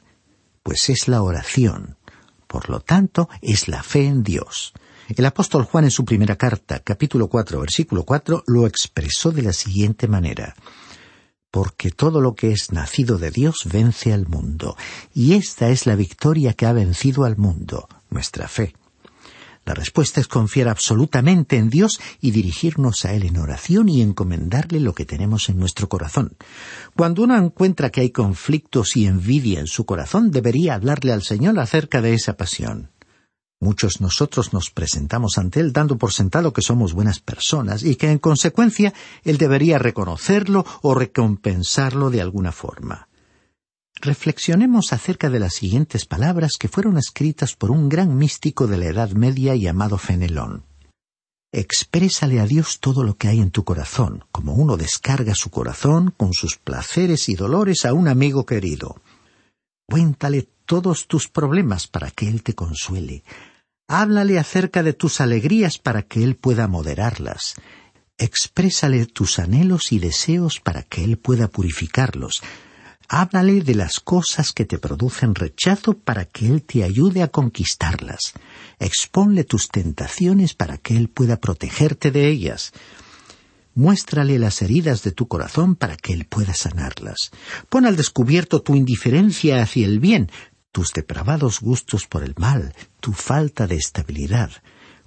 Pues 0.62 0.88
es 0.88 1.06
la 1.06 1.22
oración. 1.22 1.98
Por 2.46 2.70
lo 2.70 2.80
tanto, 2.80 3.28
es 3.42 3.68
la 3.68 3.82
fe 3.82 4.06
en 4.06 4.22
Dios. 4.22 4.72
El 5.14 5.26
apóstol 5.26 5.64
Juan 5.64 5.84
en 5.84 5.90
su 5.90 6.06
primera 6.06 6.36
carta, 6.36 6.80
capítulo 6.80 7.28
4, 7.28 7.60
versículo 7.60 8.04
4, 8.04 8.44
lo 8.46 8.66
expresó 8.66 9.32
de 9.32 9.42
la 9.42 9.52
siguiente 9.52 10.08
manera 10.08 10.54
porque 11.50 11.90
todo 11.90 12.20
lo 12.20 12.34
que 12.34 12.52
es 12.52 12.72
nacido 12.72 13.18
de 13.18 13.30
Dios 13.30 13.66
vence 13.70 14.12
al 14.12 14.26
mundo, 14.26 14.76
y 15.14 15.34
esta 15.34 15.68
es 15.70 15.86
la 15.86 15.96
victoria 15.96 16.52
que 16.52 16.66
ha 16.66 16.72
vencido 16.72 17.24
al 17.24 17.36
mundo, 17.36 17.88
nuestra 18.10 18.48
fe. 18.48 18.74
La 19.68 19.74
respuesta 19.74 20.18
es 20.18 20.28
confiar 20.28 20.66
absolutamente 20.66 21.56
en 21.56 21.68
Dios 21.68 22.00
y 22.22 22.30
dirigirnos 22.30 23.04
a 23.04 23.12
Él 23.12 23.24
en 23.24 23.36
oración 23.36 23.90
y 23.90 24.00
encomendarle 24.00 24.80
lo 24.80 24.94
que 24.94 25.04
tenemos 25.04 25.50
en 25.50 25.58
nuestro 25.58 25.90
corazón. 25.90 26.38
Cuando 26.96 27.22
uno 27.22 27.36
encuentra 27.36 27.90
que 27.90 28.00
hay 28.00 28.10
conflictos 28.10 28.96
y 28.96 29.06
envidia 29.06 29.60
en 29.60 29.66
su 29.66 29.84
corazón, 29.84 30.30
debería 30.30 30.74
hablarle 30.74 31.12
al 31.12 31.22
Señor 31.22 31.58
acerca 31.58 32.00
de 32.00 32.14
esa 32.14 32.38
pasión. 32.38 32.88
Muchos 33.60 34.00
nosotros 34.00 34.52
nos 34.52 34.70
presentamos 34.70 35.36
ante 35.36 35.58
Él 35.60 35.72
dando 35.72 35.98
por 35.98 36.12
sentado 36.12 36.52
que 36.52 36.62
somos 36.62 36.92
buenas 36.92 37.18
personas 37.18 37.82
y 37.82 37.96
que 37.96 38.10
en 38.10 38.18
consecuencia 38.18 38.94
Él 39.24 39.36
debería 39.36 39.78
reconocerlo 39.78 40.64
o 40.82 40.94
recompensarlo 40.94 42.10
de 42.10 42.20
alguna 42.20 42.52
forma. 42.52 43.08
Reflexionemos 44.00 44.92
acerca 44.92 45.28
de 45.28 45.40
las 45.40 45.54
siguientes 45.54 46.04
palabras 46.04 46.52
que 46.58 46.68
fueron 46.68 46.98
escritas 46.98 47.56
por 47.56 47.72
un 47.72 47.88
gran 47.88 48.16
místico 48.16 48.68
de 48.68 48.78
la 48.78 48.86
Edad 48.86 49.10
Media 49.10 49.56
llamado 49.56 49.98
Fenelón. 49.98 50.64
Exprésale 51.50 52.40
a 52.40 52.46
Dios 52.46 52.78
todo 52.78 53.02
lo 53.02 53.16
que 53.16 53.26
hay 53.26 53.40
en 53.40 53.50
tu 53.50 53.64
corazón, 53.64 54.24
como 54.30 54.52
uno 54.54 54.76
descarga 54.76 55.34
su 55.34 55.50
corazón 55.50 56.14
con 56.16 56.32
sus 56.32 56.58
placeres 56.58 57.28
y 57.28 57.34
dolores 57.34 57.86
a 57.86 57.92
un 57.92 58.06
amigo 58.06 58.46
querido. 58.46 59.00
Cuéntale 59.88 60.48
todos 60.66 61.08
tus 61.08 61.28
problemas 61.28 61.86
para 61.88 62.10
que 62.10 62.28
Él 62.28 62.42
te 62.42 62.54
consuele. 62.54 63.24
Háblale 63.90 64.38
acerca 64.38 64.82
de 64.82 64.92
tus 64.92 65.18
alegrías 65.22 65.78
para 65.78 66.02
que 66.02 66.22
Él 66.22 66.36
pueda 66.36 66.68
moderarlas. 66.68 67.54
Exprésale 68.18 69.06
tus 69.06 69.38
anhelos 69.38 69.92
y 69.92 69.98
deseos 69.98 70.60
para 70.60 70.82
que 70.82 71.02
Él 71.02 71.16
pueda 71.16 71.48
purificarlos. 71.48 72.42
Háblale 73.08 73.62
de 73.62 73.74
las 73.74 74.00
cosas 74.00 74.52
que 74.52 74.66
te 74.66 74.78
producen 74.78 75.34
rechazo 75.34 75.94
para 75.94 76.26
que 76.26 76.48
Él 76.48 76.64
te 76.64 76.84
ayude 76.84 77.22
a 77.22 77.28
conquistarlas. 77.28 78.34
Exponle 78.78 79.44
tus 79.44 79.68
tentaciones 79.68 80.52
para 80.52 80.76
que 80.76 80.94
Él 80.94 81.08
pueda 81.08 81.38
protegerte 81.38 82.10
de 82.10 82.28
ellas. 82.28 82.74
Muéstrale 83.74 84.38
las 84.38 84.60
heridas 84.60 85.02
de 85.02 85.12
tu 85.12 85.28
corazón 85.28 85.76
para 85.76 85.96
que 85.96 86.12
Él 86.12 86.26
pueda 86.26 86.52
sanarlas. 86.52 87.30
Pon 87.70 87.86
al 87.86 87.96
descubierto 87.96 88.60
tu 88.60 88.74
indiferencia 88.74 89.62
hacia 89.62 89.86
el 89.86 90.00
bien 90.00 90.30
tus 90.72 90.92
depravados 90.92 91.60
gustos 91.60 92.06
por 92.06 92.22
el 92.22 92.34
mal, 92.36 92.74
tu 93.00 93.12
falta 93.12 93.66
de 93.66 93.76
estabilidad. 93.76 94.50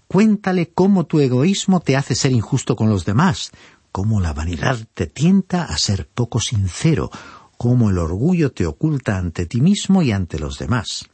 Cuéntale 0.07 0.71
cómo 0.71 1.05
tu 1.05 1.19
egoísmo 1.19 1.79
te 1.79 1.95
hace 1.95 2.15
ser 2.15 2.31
injusto 2.31 2.75
con 2.75 2.89
los 2.89 3.05
demás, 3.05 3.51
cómo 3.91 4.19
la 4.19 4.33
vanidad 4.33 4.87
te 4.93 5.07
tienta 5.07 5.63
a 5.63 5.77
ser 5.77 6.07
poco 6.07 6.39
sincero, 6.39 7.09
cómo 7.57 7.89
el 7.89 7.97
orgullo 7.97 8.51
te 8.51 8.65
oculta 8.65 9.17
ante 9.17 9.45
ti 9.45 9.61
mismo 9.61 10.01
y 10.01 10.11
ante 10.11 10.39
los 10.39 10.57
demás. 10.57 11.09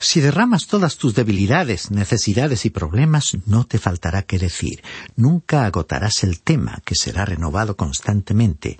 Si 0.00 0.20
derramas 0.20 0.68
todas 0.68 0.96
tus 0.96 1.14
debilidades, 1.14 1.90
necesidades 1.90 2.64
y 2.64 2.70
problemas, 2.70 3.36
no 3.46 3.64
te 3.64 3.78
faltará 3.78 4.22
qué 4.22 4.38
decir. 4.38 4.82
Nunca 5.16 5.66
agotarás 5.66 6.22
el 6.22 6.40
tema, 6.40 6.80
que 6.84 6.94
será 6.94 7.24
renovado 7.24 7.76
constantemente. 7.76 8.78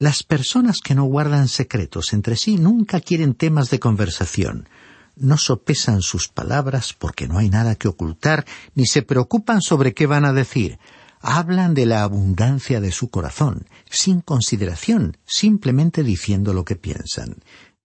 Las 0.00 0.22
personas 0.22 0.80
que 0.80 0.94
no 0.94 1.04
guardan 1.04 1.46
secretos 1.46 2.14
entre 2.14 2.34
sí 2.34 2.56
nunca 2.56 3.02
quieren 3.02 3.34
temas 3.34 3.68
de 3.68 3.78
conversación. 3.78 4.66
No 5.14 5.36
sopesan 5.36 6.00
sus 6.00 6.28
palabras 6.28 6.94
porque 6.94 7.28
no 7.28 7.36
hay 7.36 7.50
nada 7.50 7.74
que 7.74 7.86
ocultar, 7.86 8.46
ni 8.74 8.86
se 8.86 9.02
preocupan 9.02 9.60
sobre 9.60 9.92
qué 9.92 10.06
van 10.06 10.24
a 10.24 10.32
decir. 10.32 10.78
Hablan 11.20 11.74
de 11.74 11.84
la 11.84 12.02
abundancia 12.02 12.80
de 12.80 12.92
su 12.92 13.10
corazón, 13.10 13.66
sin 13.90 14.22
consideración, 14.22 15.18
simplemente 15.26 16.02
diciendo 16.02 16.54
lo 16.54 16.64
que 16.64 16.76
piensan. 16.76 17.36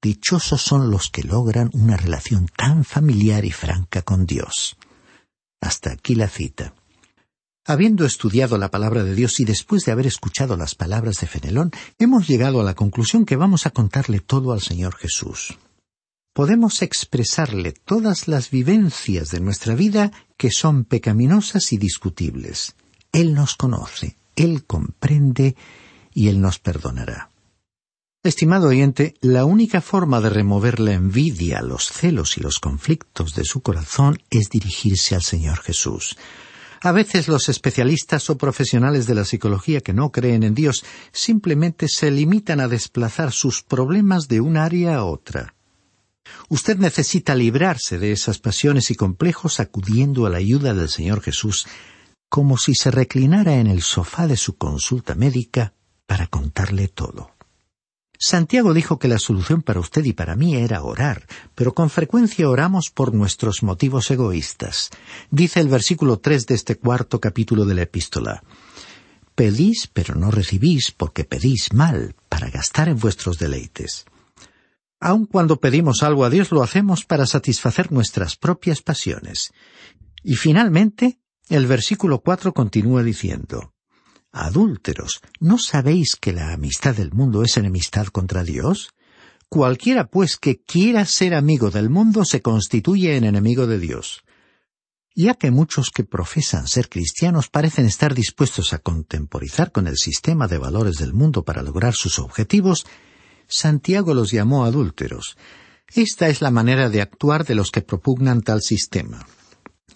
Dichosos 0.01 0.61
son 0.61 0.89
los 0.89 1.09
que 1.09 1.23
logran 1.23 1.69
una 1.73 1.97
relación 1.97 2.47
tan 2.47 2.85
familiar 2.85 3.43
y 3.43 3.51
franca 3.51 4.03
con 4.03 4.25
Dios. 4.25 4.77
Hasta 5.59 5.91
aquí 5.91 6.15
la 6.15 6.29
cita. 6.29 6.73
Habiendo 7.67 8.05
estudiado 8.05 8.59
la 8.59 8.69
palabra 8.69 9.03
de 9.03 9.15
Dios 9.15 9.39
y 9.39 9.45
después 9.45 9.85
de 9.85 9.91
haber 9.91 10.05
escuchado 10.05 10.55
las 10.55 10.75
palabras 10.75 11.17
de 11.19 11.25
Fenelón, 11.25 11.71
hemos 11.97 12.27
llegado 12.27 12.61
a 12.61 12.63
la 12.63 12.75
conclusión 12.75 13.25
que 13.25 13.37
vamos 13.37 13.65
a 13.65 13.71
contarle 13.71 14.19
todo 14.19 14.53
al 14.53 14.61
Señor 14.61 14.95
Jesús. 14.95 15.57
Podemos 16.31 16.83
expresarle 16.83 17.71
todas 17.71 18.27
las 18.27 18.51
vivencias 18.51 19.29
de 19.29 19.39
nuestra 19.39 19.73
vida 19.73 20.11
que 20.37 20.51
son 20.51 20.85
pecaminosas 20.85 21.73
y 21.73 21.77
discutibles. 21.77 22.75
Él 23.11 23.33
nos 23.33 23.55
conoce, 23.55 24.15
Él 24.35 24.65
comprende 24.65 25.55
y 26.13 26.27
Él 26.27 26.41
nos 26.41 26.59
perdonará. 26.59 27.31
Estimado 28.21 28.67
oyente, 28.67 29.15
la 29.21 29.45
única 29.45 29.81
forma 29.81 30.21
de 30.21 30.29
remover 30.29 30.79
la 30.79 30.93
envidia, 30.93 31.63
los 31.63 31.91
celos 31.91 32.37
y 32.37 32.41
los 32.41 32.59
conflictos 32.59 33.33
de 33.33 33.43
su 33.43 33.61
corazón 33.61 34.19
es 34.29 34.49
dirigirse 34.51 35.15
al 35.15 35.23
Señor 35.23 35.61
Jesús. 35.61 36.15
A 36.85 36.91
veces 36.91 37.27
los 37.27 37.49
especialistas 37.49 38.29
o 38.29 38.37
profesionales 38.37 39.07
de 39.07 39.15
la 39.15 39.25
psicología 39.25 39.81
que 39.81 39.91
no 39.91 40.11
creen 40.11 40.43
en 40.43 40.53
Dios 40.53 40.85
simplemente 41.11 41.87
se 41.87 42.11
limitan 42.11 42.59
a 42.59 42.67
desplazar 42.67 43.31
sus 43.31 43.63
problemas 43.63 44.27
de 44.27 44.39
un 44.39 44.55
área 44.55 44.97
a 44.97 45.03
otra. 45.03 45.55
Usted 46.47 46.77
necesita 46.77 47.33
librarse 47.33 47.97
de 47.97 48.11
esas 48.11 48.37
pasiones 48.37 48.91
y 48.91 48.95
complejos 48.95 49.59
acudiendo 49.59 50.27
a 50.27 50.29
la 50.29 50.37
ayuda 50.37 50.75
del 50.75 50.89
Señor 50.89 51.21
Jesús, 51.21 51.65
como 52.29 52.55
si 52.55 52.75
se 52.75 52.91
reclinara 52.91 53.55
en 53.55 53.65
el 53.65 53.81
sofá 53.81 54.27
de 54.27 54.37
su 54.37 54.55
consulta 54.55 55.15
médica 55.15 55.73
para 56.05 56.27
contarle 56.27 56.87
todo. 56.87 57.34
Santiago 58.17 58.73
dijo 58.73 58.99
que 58.99 59.07
la 59.07 59.19
solución 59.19 59.61
para 59.61 59.79
usted 59.79 60.03
y 60.05 60.13
para 60.13 60.35
mí 60.35 60.55
era 60.55 60.83
orar, 60.83 61.25
pero 61.53 61.73
con 61.73 61.89
frecuencia 61.89 62.49
oramos 62.49 62.89
por 62.89 63.13
nuestros 63.13 63.63
motivos 63.63 64.09
egoístas. 64.11 64.89
Dice 65.31 65.59
el 65.59 65.67
versículo 65.67 66.19
tres 66.19 66.45
de 66.45 66.55
este 66.55 66.77
cuarto 66.77 67.19
capítulo 67.19 67.65
de 67.65 67.75
la 67.75 67.81
epístola. 67.83 68.43
Pedís, 69.35 69.89
pero 69.91 70.15
no 70.15 70.31
recibís, 70.31 70.91
porque 70.91 71.25
pedís 71.25 71.73
mal, 71.73 72.15
para 72.29 72.49
gastar 72.49 72.87
en 72.87 72.97
vuestros 72.97 73.37
deleites. 73.37 74.05
Aun 75.01 75.25
cuando 75.25 75.59
pedimos 75.59 76.03
algo 76.03 76.23
a 76.23 76.29
Dios 76.29 76.51
lo 76.51 76.63
hacemos 76.63 77.03
para 77.03 77.25
satisfacer 77.25 77.91
nuestras 77.91 78.37
propias 78.37 78.81
pasiones. 78.81 79.51
Y 80.23 80.35
finalmente, 80.35 81.19
el 81.49 81.67
versículo 81.67 82.21
cuatro 82.21 82.53
continúa 82.53 83.03
diciendo 83.03 83.74
Adúlteros, 84.37 85.21
¿no 85.39 85.57
sabéis 85.57 86.17
que 86.17 86.33
la 86.33 86.51
amistad 86.51 86.93
del 86.93 87.13
mundo 87.13 87.41
es 87.41 87.55
enemistad 87.55 88.07
contra 88.07 88.43
Dios? 88.43 88.89
Cualquiera, 89.47 90.07
pues, 90.07 90.35
que 90.35 90.61
quiera 90.61 91.05
ser 91.05 91.33
amigo 91.33 91.71
del 91.71 91.89
mundo 91.89 92.25
se 92.25 92.41
constituye 92.41 93.15
en 93.15 93.23
enemigo 93.23 93.65
de 93.65 93.79
Dios. 93.79 94.25
Ya 95.15 95.35
que 95.35 95.51
muchos 95.51 95.89
que 95.89 96.03
profesan 96.03 96.67
ser 96.67 96.89
cristianos 96.89 97.47
parecen 97.47 97.85
estar 97.85 98.13
dispuestos 98.13 98.73
a 98.73 98.79
contemporizar 98.79 99.71
con 99.71 99.87
el 99.87 99.95
sistema 99.95 100.49
de 100.49 100.57
valores 100.57 100.97
del 100.97 101.13
mundo 101.13 101.45
para 101.45 101.63
lograr 101.63 101.93
sus 101.93 102.19
objetivos, 102.19 102.85
Santiago 103.47 104.13
los 104.13 104.31
llamó 104.31 104.65
adúlteros. 104.65 105.37
Esta 105.95 106.27
es 106.27 106.41
la 106.41 106.51
manera 106.51 106.89
de 106.89 107.01
actuar 107.01 107.45
de 107.45 107.55
los 107.55 107.71
que 107.71 107.81
propugnan 107.81 108.41
tal 108.41 108.61
sistema 108.61 109.25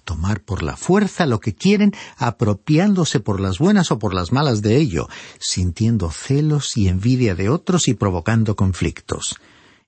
tomar 0.05 0.41
por 0.41 0.63
la 0.63 0.77
fuerza 0.77 1.25
lo 1.25 1.39
que 1.39 1.55
quieren, 1.55 1.93
apropiándose 2.17 3.19
por 3.19 3.39
las 3.39 3.59
buenas 3.59 3.91
o 3.91 3.99
por 3.99 4.13
las 4.13 4.31
malas 4.31 4.61
de 4.61 4.77
ello, 4.77 5.07
sintiendo 5.39 6.09
celos 6.11 6.77
y 6.77 6.87
envidia 6.87 7.35
de 7.35 7.49
otros 7.49 7.87
y 7.87 7.93
provocando 7.93 8.55
conflictos. 8.55 9.35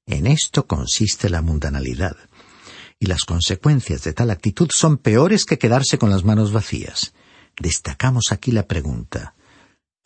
En 0.05 0.27
esto 0.27 0.67
consiste 0.67 1.29
la 1.29 1.41
mundanalidad. 1.41 2.15
Y 2.99 3.07
las 3.07 3.23
consecuencias 3.23 4.03
de 4.03 4.13
tal 4.13 4.29
actitud 4.29 4.69
son 4.71 4.97
peores 4.97 5.45
que 5.45 5.57
quedarse 5.57 5.97
con 5.97 6.09
las 6.11 6.23
manos 6.23 6.51
vacías. 6.51 7.13
Destacamos 7.59 8.31
aquí 8.31 8.51
la 8.51 8.67
pregunta 8.67 9.33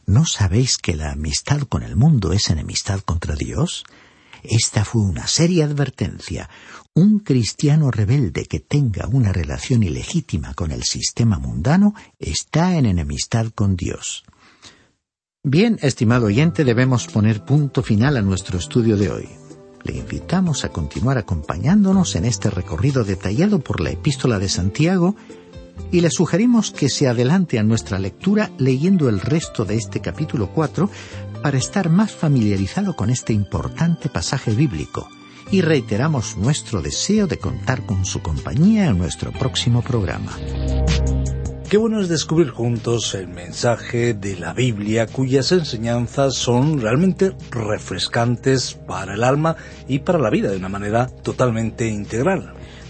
¿No 0.07 0.25
sabéis 0.25 0.77
que 0.77 0.95
la 0.95 1.11
amistad 1.11 1.61
con 1.61 1.81
el 1.81 1.95
mundo 1.95 2.31
es 2.31 2.49
enemistad 2.51 2.99
contra 2.99 3.35
Dios? 3.35 3.83
Esta 4.43 4.85
fue 4.85 5.01
una 5.01 5.25
seria 5.25 5.65
advertencia. 5.65 6.47
Un 6.97 7.19
cristiano 7.19 7.91
rebelde 7.91 8.45
que 8.45 8.61
tenga 8.61 9.05
una 9.07 9.33
relación 9.33 9.83
ilegítima 9.83 10.53
con 10.53 10.71
el 10.71 10.83
sistema 10.83 11.37
mundano 11.39 11.93
está 12.19 12.77
en 12.77 12.85
enemistad 12.85 13.47
con 13.53 13.75
Dios. 13.75 14.23
Bien, 15.43 15.77
estimado 15.81 16.27
oyente, 16.27 16.63
debemos 16.63 17.07
poner 17.07 17.43
punto 17.43 17.83
final 17.83 18.15
a 18.15 18.21
nuestro 18.21 18.57
estudio 18.57 18.95
de 18.95 19.11
hoy. 19.11 19.27
Le 19.83 19.97
invitamos 19.97 20.63
a 20.63 20.69
continuar 20.69 21.17
acompañándonos 21.17 22.15
en 22.15 22.23
este 22.23 22.49
recorrido 22.49 23.03
detallado 23.03 23.59
por 23.59 23.81
la 23.81 23.89
epístola 23.89 24.39
de 24.39 24.47
Santiago 24.47 25.17
y 25.91 25.99
le 25.99 26.09
sugerimos 26.09 26.71
que 26.71 26.87
se 26.87 27.09
adelante 27.09 27.59
a 27.59 27.63
nuestra 27.63 27.99
lectura 27.99 28.51
leyendo 28.57 29.09
el 29.09 29.19
resto 29.19 29.65
de 29.65 29.75
este 29.75 29.99
capítulo 29.99 30.49
4 30.53 30.89
para 31.43 31.57
estar 31.57 31.89
más 31.89 32.13
familiarizado 32.13 32.95
con 32.95 33.09
este 33.09 33.33
importante 33.33 34.07
pasaje 34.07 34.51
bíblico 34.51 35.09
y 35.51 35.61
reiteramos 35.61 36.37
nuestro 36.37 36.81
deseo 36.81 37.27
de 37.27 37.37
contar 37.37 37.85
con 37.85 38.05
su 38.05 38.21
compañía 38.21 38.87
en 38.87 38.97
nuestro 38.97 39.31
próximo 39.31 39.81
programa. 39.81 40.31
Qué 41.69 41.77
bueno 41.77 41.99
es 41.99 42.09
descubrir 42.09 42.51
juntos 42.51 43.15
el 43.15 43.27
mensaje 43.27 44.13
de 44.13 44.37
la 44.37 44.53
Biblia 44.53 45.07
cuyas 45.07 45.51
enseñanzas 45.51 46.35
son 46.35 46.79
realmente 46.79 47.33
refrescantes 47.49 48.75
para 48.75 49.15
el 49.15 49.23
alma 49.23 49.55
y 49.87 49.99
para 49.99 50.19
la 50.19 50.29
vida 50.29 50.51
de 50.51 50.57
una 50.57 50.69
manera 50.69 51.07
totalmente 51.07 51.87
integral. 51.87 52.53